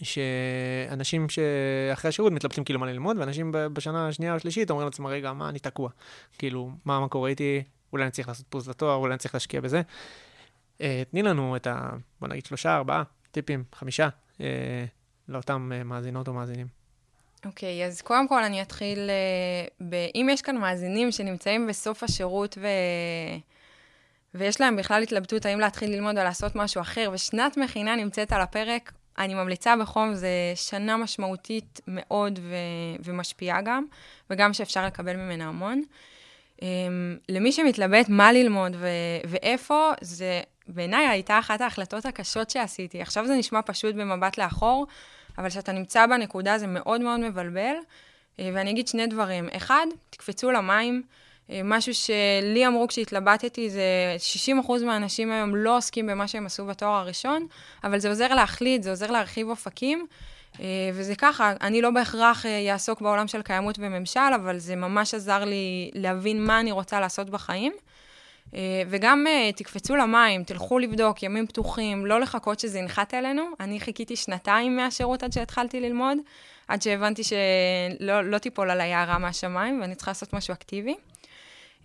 שאנשים 0.01 1.27
שאחרי 1.29 2.09
השירות 2.09 2.33
מתלבטים 2.33 2.63
כאילו 2.63 2.79
מה 2.79 2.85
ללמוד, 2.85 3.17
ואנשים 3.17 3.51
בשנה 3.53 4.07
השנייה 4.07 4.31
או 4.31 4.37
השלישית 4.37 4.69
אומרים 4.69 4.87
לעצמם, 4.87 5.07
רגע, 5.07 5.33
מה 5.33 5.49
אני 5.49 5.59
תקוע? 5.59 5.89
כאילו, 6.37 6.71
מה, 6.85 6.99
מה 6.99 7.07
קורה 7.07 7.29
איתי? 7.29 7.63
אולי 7.93 8.03
אני 8.03 8.11
צריך 8.11 8.27
לעשות 8.27 8.45
פוז 8.49 8.69
לתואר, 8.69 8.95
אולי 8.95 9.13
אני 9.13 9.19
צריך 9.19 9.33
להשקיע 9.33 9.61
בזה. 9.61 9.81
אה, 10.81 11.03
תני 11.11 11.21
לנו 11.21 11.55
את 11.55 11.67
ה... 11.67 11.89
בוא 12.19 12.27
נגיד 12.27 12.45
שלושה, 12.45 12.75
ארבעה 12.75 13.03
טיפים, 13.31 13.63
חמישה, 13.73 14.09
אה, 14.41 14.85
לאותם 15.27 15.71
אה, 15.75 15.83
מאזינות 15.83 16.27
או 16.27 16.33
מאזינים. 16.33 16.67
אוקיי, 17.45 17.83
okay, 17.83 17.87
אז 17.87 18.01
קודם 18.01 18.27
כל 18.27 18.43
אני 18.43 18.61
אתחיל 18.61 19.09
uh, 19.09 19.83
ב... 19.89 19.95
אם 20.15 20.27
יש 20.31 20.41
כאן 20.41 20.57
מאזינים 20.57 21.11
שנמצאים 21.11 21.67
בסוף 21.67 22.03
השירות 22.03 22.57
ו... 22.61 22.67
ויש 24.35 24.61
להם 24.61 24.75
בכלל 24.75 25.03
התלבטות 25.03 25.45
האם 25.45 25.59
להתחיל 25.59 25.91
ללמוד 25.91 26.17
או 26.17 26.23
לעשות 26.23 26.55
משהו 26.55 26.81
אחר, 26.81 27.09
ושנת 27.13 27.57
מכינה 27.57 27.95
נמצאת 27.95 28.31
על 28.31 28.41
הפרק, 28.41 28.91
אני 29.17 29.33
ממליצה 29.33 29.75
בחום, 29.75 30.13
זו 30.15 30.27
שנה 30.55 30.97
משמעותית 30.97 31.81
מאוד 31.87 32.39
ו... 32.41 32.55
ומשפיעה 33.03 33.61
גם, 33.61 33.85
וגם 34.29 34.53
שאפשר 34.53 34.85
לקבל 34.85 35.15
ממנה 35.15 35.47
המון. 35.47 35.81
Um, 36.57 36.63
למי 37.29 37.51
שמתלבט 37.51 38.09
מה 38.09 38.31
ללמוד 38.31 38.75
ו... 38.79 38.87
ואיפה, 39.25 39.91
זה 40.01 40.41
בעיניי 40.67 41.07
הייתה 41.07 41.39
אחת 41.39 41.61
ההחלטות 41.61 42.05
הקשות 42.05 42.49
שעשיתי. 42.49 43.01
עכשיו 43.01 43.27
זה 43.27 43.35
נשמע 43.35 43.59
פשוט 43.65 43.95
במבט 43.95 44.37
לאחור, 44.37 44.87
אבל 45.37 45.49
כשאתה 45.49 45.71
נמצא 45.71 46.05
בנקודה 46.05 46.57
זה 46.57 46.67
מאוד 46.67 47.01
מאוד 47.01 47.19
מבלבל. 47.19 47.75
אה, 48.39 48.49
ואני 48.53 48.71
אגיד 48.71 48.87
שני 48.87 49.07
דברים. 49.07 49.49
אחד, 49.57 49.85
תקפצו 50.09 50.51
למים. 50.51 51.03
אה, 51.49 51.61
משהו 51.63 51.93
שלי 51.93 52.67
אמרו 52.67 52.87
כשהתלבטתי, 52.87 53.69
זה 53.69 54.15
60% 54.65 54.83
מהאנשים 54.85 55.31
היום 55.31 55.55
לא 55.55 55.77
עוסקים 55.77 56.07
במה 56.07 56.27
שהם 56.27 56.45
עשו 56.45 56.65
בתואר 56.65 56.93
הראשון, 56.93 57.47
אבל 57.83 57.99
זה 57.99 58.09
עוזר 58.09 58.33
להחליט, 58.33 58.83
זה 58.83 58.89
עוזר 58.89 59.11
להרחיב 59.11 59.49
אופקים. 59.49 60.07
אה, 60.59 60.65
וזה 60.93 61.15
ככה, 61.15 61.53
אני 61.61 61.81
לא 61.81 61.91
בהכרח 61.91 62.45
אעסוק 62.45 63.01
בעולם 63.01 63.27
של 63.27 63.41
קיימות 63.41 63.75
וממשל, 63.79 64.19
אבל 64.35 64.57
זה 64.57 64.75
ממש 64.75 65.13
עזר 65.13 65.45
לי 65.45 65.91
להבין 65.93 66.45
מה 66.45 66.59
אני 66.59 66.71
רוצה 66.71 66.99
לעשות 66.99 67.29
בחיים. 67.29 67.73
אה, 68.55 68.83
וגם 68.87 69.25
אה, 69.27 69.51
תקפצו 69.55 69.95
למים, 69.95 70.43
תלכו 70.43 70.79
לבדוק, 70.79 71.23
ימים 71.23 71.47
פתוחים, 71.47 72.05
לא 72.05 72.19
לחכות 72.19 72.59
שזה 72.59 72.79
ינחת 72.79 73.13
אלינו. 73.13 73.43
אני 73.59 73.79
חיכיתי 73.79 74.15
שנתיים 74.15 74.75
מהשירות 74.75 75.23
עד 75.23 75.33
שהתחלתי 75.33 75.79
ללמוד, 75.79 76.17
עד 76.67 76.81
שהבנתי 76.81 77.21
שלא 77.23 78.21
לא 78.21 78.37
תיפול 78.37 78.71
עליי 78.71 78.93
הערה 78.93 79.17
מהשמיים, 79.17 79.81
ואני 79.81 79.95
צריכה 79.95 80.11
לעשות 80.11 80.33
משהו 80.33 80.51
אקטיבי. 80.51 80.95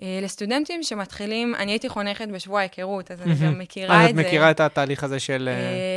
אה, 0.02 0.18
לסטודנטים 0.22 0.82
שמתחילים, 0.82 1.54
אני 1.54 1.72
הייתי 1.72 1.88
חונכת 1.88 2.28
בשבוע 2.28 2.60
ההיכרות, 2.60 3.10
אז 3.10 3.22
אני 3.22 3.34
גם 3.34 3.58
מכירה 3.58 4.00
אז 4.00 4.04
את 4.04 4.10
את 4.10 4.16
זה. 4.16 4.22
מכירה 4.22 4.50
את 4.50 4.60
התהליך 4.60 5.04
הזה 5.04 5.20
של... 5.20 5.48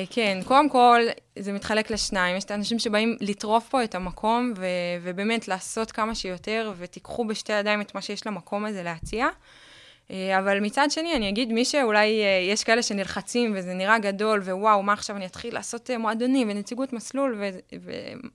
כן, 0.10 0.40
קודם 0.46 0.70
כל, 0.70 1.02
זה 1.40 1.54
מתחלק 1.54 1.92
לשניים. 1.92 2.38
יש 2.38 2.44
את 2.44 2.52
האנשים 2.52 2.80
שבאים 2.80 3.18
לטרוף 3.20 3.68
פה 3.70 3.84
את 3.84 3.96
המקום, 3.96 4.54
ובאמת 5.02 5.48
לעשות 5.48 5.92
כמה 5.92 6.16
שיותר, 6.16 6.74
ותיקחו 6.78 7.26
בשתי 7.26 7.54
ידיים 7.54 7.82
את 7.82 7.96
מה 7.96 8.02
שיש 8.02 8.28
למקום 8.28 8.66
הזה 8.66 8.84
להציע. 8.84 9.28
אה, 10.12 10.40
אבל 10.40 10.60
מצד 10.60 10.88
שני, 10.92 11.16
אני 11.16 11.30
אגיד, 11.30 11.52
מי 11.52 11.66
שאולי, 11.66 12.24
אה, 12.24 12.52
יש 12.52 12.64
כאלה 12.64 12.82
שנלחצים 12.84 13.54
וזה 13.56 13.74
נראה 13.74 14.00
גדול, 14.00 14.40
ווואו, 14.40 14.84
מה 14.84 14.94
עכשיו 14.94 15.16
אני 15.16 15.26
אתחיל 15.26 15.54
לעשות 15.54 15.90
אה, 15.90 15.98
מועדונים 15.98 16.50
ונציגות 16.50 16.94
מסלול 16.94 17.38
ו- 17.40 17.76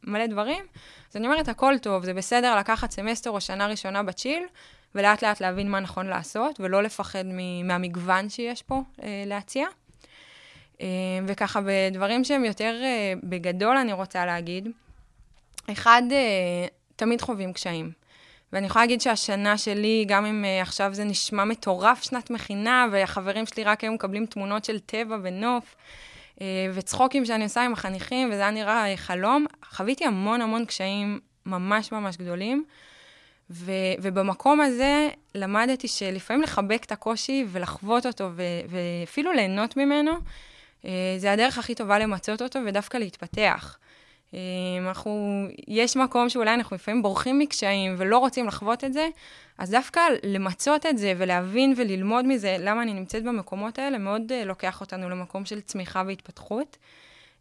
ומלא 0.04 0.26
דברים, 0.26 0.64
אז 1.10 1.16
אני 1.16 1.26
אומרת, 1.26 1.48
הכל 1.48 1.74
טוב, 1.82 2.04
זה 2.04 2.14
בסדר 2.14 2.56
לקחת 2.56 2.90
סמסטר 2.90 3.30
או 3.30 3.40
שנה 3.40 3.66
ראשונה 3.66 4.02
ב 4.02 4.08
chill, 4.08 4.42
ולאט 4.94 5.24
לאט 5.24 5.40
להבין 5.40 5.70
מה 5.70 5.80
נכון 5.80 6.06
לעשות, 6.06 6.60
ולא 6.60 6.82
לפחד 6.82 7.24
מ- 7.26 7.68
מהמגוון 7.68 8.28
שיש 8.28 8.62
פה 8.62 8.82
אה, 9.02 9.22
להציע. 9.26 9.66
אה, 10.80 10.86
וככה, 11.26 11.60
בדברים 11.66 12.24
שהם 12.24 12.44
יותר 12.44 12.80
אה, 12.82 13.12
בגדול, 13.22 13.76
אני 13.76 13.92
רוצה 13.92 14.26
להגיד, 14.26 14.68
אחד, 15.72 16.02
אה, 16.12 16.66
תמיד 16.96 17.20
חווים 17.20 17.52
קשיים. 17.52 17.90
ואני 18.52 18.66
יכולה 18.66 18.82
להגיד 18.82 19.00
שהשנה 19.00 19.58
שלי, 19.58 20.04
גם 20.08 20.26
אם 20.26 20.44
uh, 20.44 20.62
עכשיו 20.62 20.94
זה 20.94 21.04
נשמע 21.04 21.44
מטורף 21.44 22.02
שנת 22.02 22.30
מכינה, 22.30 22.86
והחברים 22.92 23.46
שלי 23.46 23.64
רק 23.64 23.84
היום 23.84 23.94
מקבלים 23.94 24.26
תמונות 24.26 24.64
של 24.64 24.78
טבע 24.78 25.16
ונוף, 25.22 25.74
uh, 26.34 26.40
וצחוקים 26.74 27.24
שאני 27.24 27.44
עושה 27.44 27.64
עם 27.64 27.72
החניכים, 27.72 28.28
וזה 28.32 28.40
היה 28.40 28.50
נראה 28.50 28.94
uh, 28.94 28.96
חלום, 28.96 29.46
חוויתי 29.70 30.04
המון 30.04 30.40
המון 30.40 30.64
קשיים 30.64 31.20
ממש 31.46 31.92
ממש 31.92 32.16
גדולים. 32.16 32.64
ו- 33.50 33.72
ובמקום 34.02 34.60
הזה 34.60 35.08
למדתי 35.34 35.88
שלפעמים 35.88 36.42
לחבק 36.42 36.84
את 36.84 36.92
הקושי 36.92 37.44
ולחוות 37.48 38.06
אותו 38.06 38.30
ו- 38.34 38.42
ואפילו 38.68 39.32
ליהנות 39.32 39.76
ממנו, 39.76 40.12
אה, 40.84 40.90
זה 41.18 41.32
הדרך 41.32 41.58
הכי 41.58 41.74
טובה 41.74 41.98
למצות 41.98 42.42
אותו 42.42 42.58
ודווקא 42.66 42.96
להתפתח. 42.96 43.78
אה, 44.36 44.40
אנחנו, 44.88 45.44
יש 45.68 45.96
מקום 45.96 46.28
שאולי 46.28 46.54
אנחנו 46.54 46.76
לפעמים 46.76 47.02
בורחים 47.02 47.38
מקשיים 47.38 47.94
ולא 47.98 48.18
רוצים 48.18 48.46
לחוות 48.46 48.84
את 48.84 48.92
זה, 48.92 49.08
אז 49.58 49.70
דווקא 49.70 50.00
למצות 50.22 50.86
את 50.86 50.98
זה 50.98 51.12
ולהבין 51.16 51.74
וללמוד 51.76 52.26
מזה 52.26 52.56
למה 52.60 52.82
אני 52.82 52.94
נמצאת 52.94 53.24
במקומות 53.24 53.78
האלה, 53.78 53.98
מאוד 53.98 54.22
uh, 54.32 54.46
לוקח 54.46 54.80
אותנו 54.80 55.10
למקום 55.10 55.44
של 55.44 55.60
צמיחה 55.60 56.02
והתפתחות. 56.06 56.76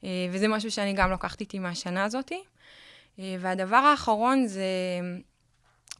Uh, 0.01 0.05
וזה 0.31 0.47
משהו 0.47 0.71
שאני 0.71 0.93
גם 0.93 1.09
לוקחת 1.09 1.41
איתי 1.41 1.59
מהשנה 1.59 2.03
הזאת. 2.03 2.31
Uh, 2.31 3.21
והדבר 3.39 3.75
האחרון 3.75 4.47
זה 4.47 4.65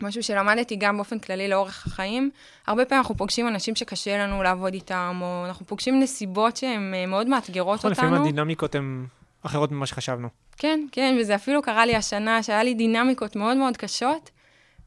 משהו 0.02 0.24
שלמדתי 0.24 0.76
גם 0.76 0.96
באופן 0.96 1.20
כללי 1.20 1.48
לאורך 1.48 1.88
החיים. 1.88 2.32
הרבה 2.68 2.86
פעמים 2.86 3.02
אנחנו 3.02 3.18
פוגשים 3.18 3.48
אנשים 3.48 3.76
שקשה 3.76 4.18
לנו 4.18 4.44
לעבוד 4.44 4.74
איתם, 4.74 5.20
או 5.22 5.46
אנחנו 5.46 5.66
פוגשים 5.66 6.00
נסיבות 6.00 6.58
שהן 6.58 6.94
מאוד 7.08 7.28
מאתגרות 7.28 7.80
נכון, 7.80 7.92
אותנו. 7.92 8.08
לפעמים 8.08 8.22
הדינמיקות 8.22 8.76
הן 8.76 9.06
אחרות 9.46 9.72
ממה 9.72 9.86
שחשבנו. 9.86 10.28
כן, 10.58 10.86
כן, 10.92 11.18
וזה 11.20 11.36
אפילו 11.36 11.62
קרה 11.62 11.86
לי 11.86 11.96
השנה, 11.96 12.44
שהיה 12.44 12.64
לי 12.64 12.74
דינמיקות 12.74 13.36
מאוד 13.36 13.58
מאוד 13.58 13.78
קשות, 13.78 14.32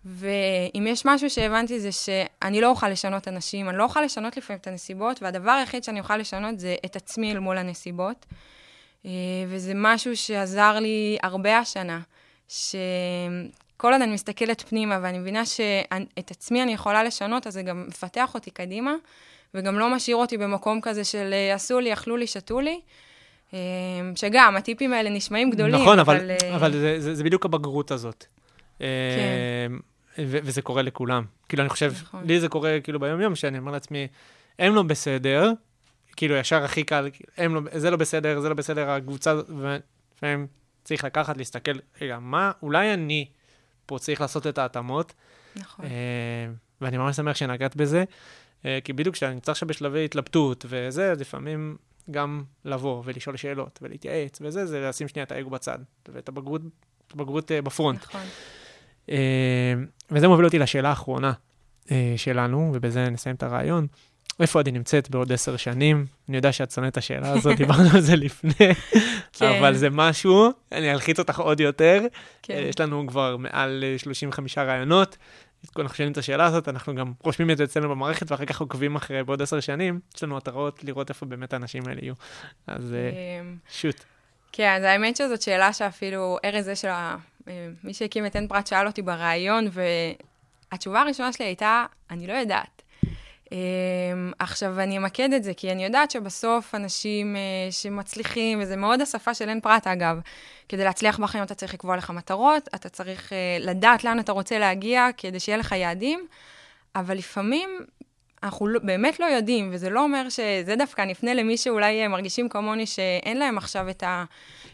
ואם 0.04 0.86
יש 0.86 1.06
משהו 1.06 1.30
שהבנתי 1.30 1.80
זה 1.80 1.92
שאני 1.92 2.60
לא 2.60 2.70
אוכל 2.70 2.88
לשנות 2.88 3.28
אנשים, 3.28 3.68
אני 3.68 3.78
לא 3.78 3.84
אוכל 3.84 4.02
לשנות 4.02 4.36
לפעמים 4.36 4.60
את 4.60 4.66
הנסיבות, 4.66 5.22
והדבר 5.22 5.50
היחיד 5.50 5.84
שאני 5.84 6.00
אוכל 6.00 6.16
לשנות 6.16 6.58
זה 6.58 6.76
את 6.84 6.96
עצמי 6.96 7.32
אל 7.32 7.38
מול 7.38 7.58
הנסיבות. 7.58 8.26
אה, 9.06 9.10
וזה 9.48 9.72
משהו 9.74 10.16
שעזר 10.16 10.78
לי 10.78 11.18
הרבה 11.22 11.58
השנה, 11.58 12.00
שכל 12.48 13.92
עוד 13.92 14.02
אני 14.02 14.12
מסתכלת 14.12 14.60
פנימה 14.68 14.98
ואני 15.02 15.18
מבינה 15.18 15.46
שאת 15.46 16.30
עצמי 16.30 16.62
אני 16.62 16.72
יכולה 16.72 17.04
לשנות, 17.04 17.46
אז 17.46 17.52
זה 17.52 17.62
גם 17.62 17.84
מפתח 17.88 18.34
אותי 18.34 18.50
קדימה, 18.50 18.94
וגם 19.54 19.78
לא 19.78 19.94
משאיר 19.94 20.16
אותי 20.16 20.36
במקום 20.36 20.80
כזה 20.80 21.04
של 21.04 21.30
אה, 21.32 21.54
עשו 21.54 21.80
לי, 21.80 21.92
אכלו 21.92 22.16
לי, 22.16 22.26
שתו 22.26 22.60
לי. 22.60 22.80
אה, 23.54 23.58
שגם, 24.14 24.56
הטיפים 24.56 24.92
האלה 24.92 25.10
נשמעים 25.10 25.50
גדולים, 25.50 25.74
נכון, 25.82 25.98
אבל, 25.98 26.16
אבל... 26.16 26.30
אה, 26.30 26.56
אבל 26.56 26.72
זה, 26.72 27.00
זה, 27.00 27.14
זה 27.14 27.24
בדיוק 27.24 27.44
הבגרות 27.44 27.90
הזאת. 27.90 28.24
כן. 28.78 28.84
ו- 30.18 30.38
וזה 30.42 30.62
קורה 30.62 30.82
לכולם. 30.82 31.24
כאילו, 31.48 31.62
אני 31.62 31.70
חושב, 31.70 31.92
נכון. 32.02 32.24
לי 32.24 32.40
זה 32.40 32.48
קורה 32.48 32.78
כאילו 32.82 33.00
ביום-יום, 33.00 33.34
שאני 33.34 33.58
אומר 33.58 33.72
לעצמי, 33.72 34.06
הם 34.58 34.74
לא 34.74 34.82
בסדר, 34.82 35.52
כאילו, 36.16 36.36
ישר 36.36 36.64
הכי 36.64 36.84
קל, 36.84 37.08
הם 37.36 37.54
לא, 37.54 37.60
זה 37.74 37.90
לא 37.90 37.96
בסדר, 37.96 38.40
זה 38.40 38.48
לא 38.48 38.54
בסדר, 38.54 38.90
הקבוצה, 38.90 39.34
ולפעמים 39.48 40.46
צריך 40.84 41.04
לקחת, 41.04 41.36
להסתכל, 41.36 41.72
רגע, 42.00 42.18
מה, 42.18 42.52
אולי 42.62 42.94
אני 42.94 43.26
פה 43.86 43.98
צריך 43.98 44.20
לעשות 44.20 44.46
את 44.46 44.58
ההתאמות, 44.58 45.12
נכון. 45.56 45.84
אה, 45.84 45.90
ואני 46.80 46.98
ממש 46.98 47.16
שמח 47.16 47.36
שנגעת 47.36 47.76
בזה, 47.76 48.04
אה, 48.64 48.78
כי 48.84 48.92
בדיוק 48.92 49.14
כשאני 49.14 49.34
נמצא 49.34 49.52
עכשיו 49.52 49.68
בשלבי 49.68 50.04
התלבטות 50.04 50.64
וזה, 50.68 51.14
לפעמים 51.18 51.76
גם 52.10 52.42
לבוא 52.64 53.02
ולשאול 53.04 53.36
שאלות 53.36 53.78
ולהתייעץ 53.82 54.38
וזה, 54.40 54.66
זה 54.66 54.80
לשים 54.80 55.08
שנייה 55.08 55.24
את 55.24 55.32
האגו 55.32 55.50
בצד, 55.50 55.78
ואת 56.08 56.28
הבגרות, 56.28 56.62
הבגרות 57.14 57.52
אה, 57.52 57.62
בפרונט. 57.62 58.04
נכון. 58.04 58.20
אה, 59.10 59.74
וזה 60.10 60.28
מוביל 60.28 60.44
אותי 60.44 60.58
לשאלה 60.58 60.88
האחרונה 60.88 61.32
אה, 61.90 62.14
שלנו, 62.16 62.70
ובזה 62.74 63.10
נסיים 63.10 63.36
את 63.36 63.42
הרעיון. 63.42 63.86
איפה 64.40 64.60
עדי 64.60 64.70
נמצאת 64.70 65.10
בעוד 65.10 65.32
עשר 65.32 65.56
שנים? 65.56 66.06
אני 66.28 66.36
יודע 66.36 66.52
שאת 66.52 66.70
שונאת 66.70 66.92
את 66.92 66.96
השאלה 66.96 67.30
הזאת, 67.32 67.56
דיברנו 67.62 67.88
על 67.94 68.00
זה 68.00 68.16
לפני, 68.16 68.74
כן. 69.32 69.58
אבל 69.58 69.74
זה 69.74 69.90
משהו, 69.90 70.50
אני 70.72 70.92
אלחיץ 70.92 71.18
אותך 71.18 71.40
עוד 71.40 71.60
יותר. 71.60 72.02
כן. 72.42 72.64
יש 72.68 72.80
לנו 72.80 73.06
כבר 73.06 73.36
מעל 73.36 73.84
אה, 73.86 73.98
35 73.98 74.58
רעיונות. 74.58 75.16
אנחנו 75.78 75.94
שואלים 75.94 76.12
את 76.12 76.18
השאלה 76.18 76.46
הזאת, 76.46 76.68
אנחנו 76.68 76.94
גם 76.94 77.12
רושמים 77.24 77.50
את 77.50 77.56
זה 77.56 77.64
אצלנו 77.64 77.88
במערכת, 77.88 78.30
ואחר 78.30 78.44
כך 78.44 78.60
עוקבים 78.60 78.96
אחרי 78.96 79.24
בעוד 79.24 79.42
עשר 79.42 79.60
שנים. 79.60 80.00
יש 80.16 80.22
לנו 80.22 80.36
התראות 80.36 80.84
לראות 80.84 81.08
איפה 81.08 81.26
באמת 81.26 81.52
האנשים 81.52 81.82
האלה 81.88 82.00
יהיו. 82.02 82.14
אז 82.66 82.94
אה, 82.94 83.10
אמ, 83.40 83.56
שוט. 83.70 84.04
כן, 84.52 84.74
אז 84.76 84.82
האמת 84.82 85.16
שזאת 85.16 85.42
שאלה 85.42 85.72
שאפילו 85.72 86.38
ארז 86.44 86.64
זה 86.64 86.76
של. 86.76 86.88
אה, 86.88 87.16
מי 87.84 87.94
שהקים 87.94 88.26
את 88.26 88.36
אין 88.36 88.48
פרט 88.48 88.66
שאל 88.66 88.86
אותי 88.86 89.02
בריאיון, 89.02 89.68
והתשובה 90.72 91.00
הראשונה 91.00 91.32
שלי 91.32 91.46
הייתה, 91.46 91.84
אני 92.10 92.26
לא 92.26 92.32
יודעת. 92.32 92.82
Um, 93.48 93.52
עכשיו, 94.38 94.80
אני 94.80 94.98
אמקד 94.98 95.32
את 95.32 95.44
זה, 95.44 95.54
כי 95.54 95.72
אני 95.72 95.84
יודעת 95.84 96.10
שבסוף 96.10 96.74
אנשים 96.74 97.36
uh, 97.36 97.72
שמצליחים, 97.72 98.58
וזה 98.62 98.76
מאוד 98.76 99.00
השפה 99.00 99.34
של 99.34 99.48
אין 99.48 99.60
פרט, 99.60 99.86
אגב, 99.86 100.20
כדי 100.68 100.84
להצליח 100.84 101.18
בחיים 101.18 101.44
אתה 101.44 101.54
צריך 101.54 101.74
לקבוע 101.74 101.96
לך 101.96 102.10
מטרות, 102.10 102.68
אתה 102.74 102.88
צריך 102.88 103.32
uh, 103.32 103.64
לדעת 103.64 104.04
לאן 104.04 104.20
אתה 104.20 104.32
רוצה 104.32 104.58
להגיע 104.58 105.08
כדי 105.16 105.40
שיהיה 105.40 105.58
לך 105.58 105.72
יעדים, 105.72 106.26
אבל 106.96 107.16
לפעמים 107.16 107.78
אנחנו 108.42 108.66
לא, 108.66 108.80
באמת 108.82 109.20
לא 109.20 109.24
יודעים, 109.24 109.70
וזה 109.72 109.90
לא 109.90 110.02
אומר 110.02 110.28
שזה 110.28 110.74
דווקא, 110.78 111.02
אני 111.02 111.12
אפנה 111.12 111.34
למי 111.34 111.56
שאולי 111.56 112.02
אה, 112.02 112.08
מרגישים 112.08 112.48
כמוני 112.48 112.86
שאין 112.86 113.36
להם 113.36 113.58
עכשיו 113.58 113.90
את 113.90 114.04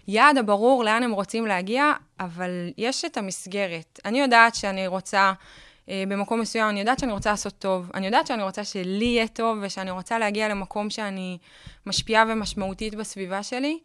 היעד 0.06 0.38
הברור 0.38 0.84
לאן 0.84 1.02
הם 1.02 1.12
רוצים 1.12 1.46
להגיע, 1.46 1.92
אבל 2.20 2.70
יש 2.78 3.04
את 3.04 3.16
המסגרת. 3.16 4.00
אני 4.04 4.20
יודעת 4.20 4.54
שאני 4.54 4.87
רוצה, 4.87 5.20
אה, 5.20 5.32
במקום 5.88 6.40
מסוים, 6.40 6.68
אני 6.68 6.80
יודעת 6.80 6.98
שאני 6.98 7.12
רוצה 7.12 7.30
לעשות 7.30 7.54
טוב, 7.58 7.90
אני 7.94 8.06
יודעת 8.06 8.26
שאני 8.26 8.42
רוצה 8.42 8.64
שלי 8.64 9.04
יהיה 9.04 9.28
טוב, 9.28 9.58
ושאני 9.62 9.90
רוצה 9.90 10.18
להגיע 10.18 10.48
למקום 10.48 10.90
שאני 10.90 11.38
משפיעה 11.86 12.24
ומשמעותית 12.28 12.94
בסביבה 12.94 13.42
שלי. 13.42 13.78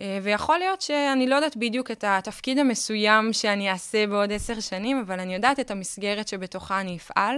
אה, 0.00 0.18
ויכול 0.22 0.58
להיות 0.58 0.82
שאני 0.82 1.26
לא 1.26 1.34
יודעת 1.34 1.56
בדיוק 1.56 1.90
את 1.90 2.04
התפקיד 2.06 2.58
המסוים 2.58 3.32
שאני 3.32 3.70
אעשה 3.70 4.06
בעוד 4.06 4.32
עשר 4.32 4.60
שנים, 4.60 5.02
אבל 5.06 5.20
אני 5.20 5.34
יודעת 5.34 5.60
את 5.60 5.70
המסגרת 5.70 6.28
שבתוכה 6.28 6.80
אני 6.80 6.96
אפעל. 6.96 7.36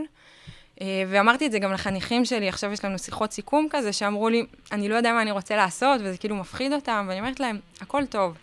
אה, 0.81 1.05
ואמרתי 1.09 1.47
את 1.47 1.53
זה 1.53 1.59
גם 1.59 1.73
לחניכים 1.73 2.25
שלי, 2.25 2.49
עכשיו 2.49 2.73
יש 2.73 2.85
לנו 2.85 2.99
שיחות 2.99 3.33
סיכום 3.33 3.67
כזה, 3.71 3.93
שאמרו 3.93 4.29
לי, 4.29 4.47
אני 4.73 4.89
לא 4.89 4.95
יודע 4.95 5.13
מה 5.13 5.23
אני 5.23 5.31
רוצה 5.31 5.57
לעשות, 5.57 6.01
וזה 6.05 6.19
כאילו 6.19 6.37
מפחיד 6.37 6.73
אותם, 6.73 7.07
ואני 7.09 7.21
אומרת 7.21 7.41
להם, 7.41 7.59
הכל 7.81 8.07
טוב. 8.07 8.37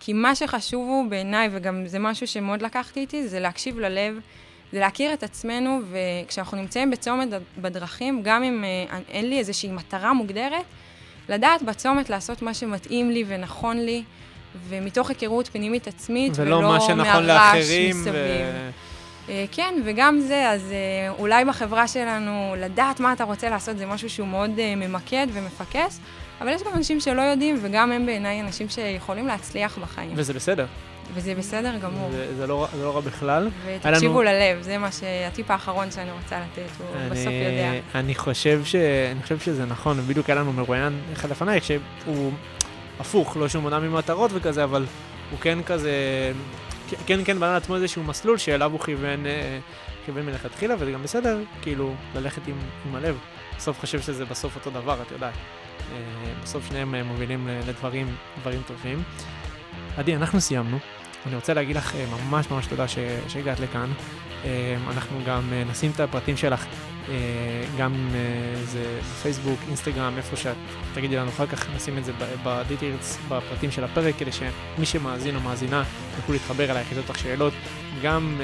כי 0.00 0.12
מה 0.12 0.34
שחשוב 0.34 0.88
הוא 0.88 1.10
בעיניי, 1.10 1.48
וגם 1.52 1.86
זה 1.86 1.98
משהו 1.98 2.26
שמאוד 2.26 2.62
לקחתי 2.62 3.00
איתי, 3.00 3.28
זה 3.28 3.40
להקשיב 3.40 3.78
ללב, 3.78 4.20
זה 4.72 4.80
להכיר 4.80 5.12
את 5.14 5.22
עצמנו, 5.22 5.80
וכשאנחנו 5.90 6.56
נמצאים 6.56 6.90
בצומת 6.90 7.28
בדרכים, 7.58 8.20
גם 8.22 8.42
אם 8.42 8.64
אה, 8.64 8.98
אין 9.08 9.28
לי 9.28 9.38
איזושהי 9.38 9.70
מטרה 9.70 10.12
מוגדרת, 10.12 10.64
לדעת 11.28 11.62
בצומת 11.62 12.10
לעשות 12.10 12.42
מה 12.42 12.54
שמתאים 12.54 13.10
לי 13.10 13.24
ונכון 13.28 13.78
לי, 13.78 14.02
ומתוך 14.68 15.08
היכרות 15.08 15.48
פנימית 15.48 15.88
עצמית, 15.88 16.32
ולא 16.36 16.56
ולא 16.56 16.68
מה 16.68 16.80
שנכון 16.80 17.24
לאחרים. 17.24 18.00
מסביב. 18.00 18.12
ו... 18.12 18.70
אה, 19.28 19.44
כן, 19.52 19.74
וגם 19.84 20.20
זה, 20.20 20.50
אז 20.50 20.72
אה, 20.72 21.10
אולי 21.18 21.44
בחברה 21.44 21.88
שלנו, 21.88 22.54
לדעת 22.58 23.00
מה 23.00 23.12
אתה 23.12 23.24
רוצה 23.24 23.50
לעשות 23.50 23.78
זה 23.78 23.86
משהו 23.86 24.10
שהוא 24.10 24.28
מאוד 24.28 24.50
ממקד 24.76 25.26
ומפקס, 25.32 26.00
אבל 26.40 26.48
יש 26.48 26.62
גם 26.62 26.72
אנשים 26.74 27.00
שלא 27.00 27.22
יודעים, 27.22 27.58
וגם 27.62 27.92
הם 27.92 28.06
בעיניי 28.06 28.40
אנשים 28.40 28.68
שיכולים 28.68 29.26
להצליח 29.26 29.78
בחיים. 29.78 30.12
וזה 30.14 30.32
בסדר. 30.32 30.66
וזה 31.14 31.34
בסדר 31.34 31.78
גמור. 31.78 32.10
זה, 32.10 32.36
זה, 32.36 32.46
לא, 32.46 32.68
זה 32.76 32.84
לא 32.84 32.94
רע 32.94 33.00
בכלל. 33.00 33.50
ותקשיבו 33.66 34.20
היה 34.20 34.32
ללב, 34.32 34.62
זה 34.62 34.78
מה 34.78 34.92
שהטיפ 34.92 35.50
האחרון 35.50 35.90
שאני 35.90 36.10
רוצה 36.10 36.40
לתת, 36.40 36.70
הוא 36.78 36.86
בסוף 37.10 37.26
יודע. 37.26 37.72
אני 37.94 38.14
חושב, 38.14 38.64
ש... 38.64 38.74
אני 39.12 39.22
חושב 39.22 39.38
שזה 39.38 39.64
נכון, 39.64 40.00
בדיוק 40.00 40.30
היה 40.30 40.38
לנו 40.40 40.52
מרואיין 40.52 41.00
אחד 41.12 41.30
לפנייך, 41.30 41.64
שהוא 41.64 42.32
הפוך, 43.00 43.36
לא 43.36 43.48
שהוא 43.48 43.62
מונע 43.62 43.78
ממטרות 43.78 44.30
וכזה, 44.34 44.64
אבל 44.64 44.86
הוא 45.30 45.38
כן 45.38 45.62
כזה, 45.62 45.92
כן 47.06 47.20
כן 47.24 47.40
בנה 47.40 47.52
לעצמו 47.52 47.76
איזשהו 47.76 48.02
מסלול 48.04 48.38
שאליו 48.38 48.72
הוא 48.72 48.80
כיוון, 48.80 49.26
אה, 49.26 49.58
כיוון 50.06 50.26
מלכתחילה, 50.26 50.74
וזה 50.78 50.92
גם 50.92 51.02
בסדר, 51.02 51.38
כאילו, 51.62 51.94
ללכת 52.14 52.48
עם, 52.48 52.54
עם 52.86 52.94
הלב. 52.94 53.18
בסוף 53.56 53.80
חושב 53.80 54.00
שזה 54.00 54.24
בסוף 54.24 54.56
אותו 54.56 54.70
דבר, 54.70 55.02
את 55.02 55.10
יודעת. 55.10 55.34
אה, 55.92 55.98
בסוף 56.42 56.68
שניהם 56.68 56.94
אה, 56.94 57.02
מובילים 57.02 57.48
לדברים 57.68 58.16
דברים 58.40 58.62
טובים. 58.66 59.02
עדי, 59.96 60.16
אנחנו 60.16 60.40
סיימנו. 60.40 60.78
אני 61.26 61.34
רוצה 61.34 61.54
להגיד 61.54 61.76
לך 61.76 61.94
אה, 61.94 62.04
ממש 62.28 62.50
ממש 62.50 62.66
תודה 62.66 62.88
ש- 62.88 62.98
שהגעת 63.28 63.60
לכאן. 63.60 63.90
אה, 64.44 64.76
אנחנו 64.90 65.18
גם 65.26 65.42
אה, 65.52 65.62
נשים 65.70 65.90
את 65.94 66.00
הפרטים 66.00 66.36
שלך, 66.36 66.66
גם 67.78 68.10
זה 68.64 68.84
בפייסבוק, 69.00 69.60
אינסטגרם, 69.68 70.16
איפה 70.16 70.36
שאת 70.36 70.56
תגידי 70.94 71.16
לנו 71.16 71.28
אחר 71.30 71.46
כך, 71.46 71.66
נשים 71.76 71.98
את 71.98 72.04
זה 72.04 72.12
בדיטיילס, 72.44 73.18
בפרטים 73.28 73.70
של 73.70 73.84
הפרק, 73.84 74.14
כדי 74.18 74.30
שמי 74.32 74.86
שמאזין 74.86 75.36
או 75.36 75.40
מאזינה 75.40 75.82
יוכלו 76.16 76.34
להתחבר 76.34 76.70
אלייך, 76.70 76.88
לשאול 76.90 77.04
אותך 77.08 77.18
שאלות. 77.18 77.52
גם 78.02 78.40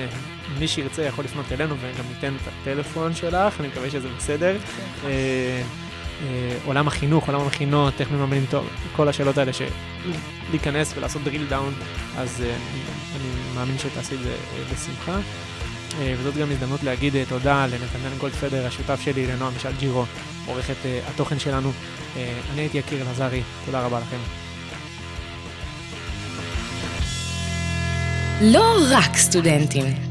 מי 0.58 0.68
שירצה 0.68 1.02
יכול 1.02 1.24
לפנות 1.24 1.52
אלינו 1.52 1.74
וגם 1.80 2.04
ניתן 2.14 2.34
את 2.42 2.52
הטלפון 2.62 3.14
שלך, 3.14 3.60
אני 3.60 3.68
מקווה 3.68 3.90
שזה 3.90 4.08
בסדר. 4.18 4.56
אה, 6.22 6.56
עולם 6.64 6.88
החינוך, 6.88 7.26
עולם 7.26 7.40
המכינות, 7.40 8.00
איך 8.00 8.10
מממנים 8.10 8.46
תואר, 8.50 8.62
כל 8.96 9.08
השאלות 9.08 9.38
האלה, 9.38 9.52
להיכנס 10.50 10.92
ולעשות 10.96 11.22
drill 11.26 11.52
down, 11.52 11.84
אז 12.16 12.42
אה, 12.46 12.54
אני, 13.16 13.54
מאמין 13.54 13.78
שתעשי 13.78 14.14
את 14.14 14.20
זה 14.22 14.30
אה, 14.30 14.74
בשמחה. 14.74 15.18
וזאת 16.18 16.36
גם 16.36 16.50
הזדמנות 16.50 16.82
להגיד 16.82 17.14
תודה 17.28 17.66
לנתנאל 17.66 18.18
גולדפדר, 18.18 18.66
השותף 18.66 19.00
שלי, 19.00 19.26
לנועם 19.26 19.52
משל 19.56 19.72
ג'ירו, 19.78 20.04
עורכת 20.46 20.74
התוכן 21.08 21.38
שלנו. 21.38 21.72
אני 22.16 22.60
הייתי 22.60 22.78
יקיר 22.78 23.02
אלעזרי, 23.02 23.42
תודה 23.66 23.86
רבה 23.86 24.00
לכם. 24.00 24.16
לא 28.40 28.76
רק 28.90 29.16
סטודנטים. 29.16 30.09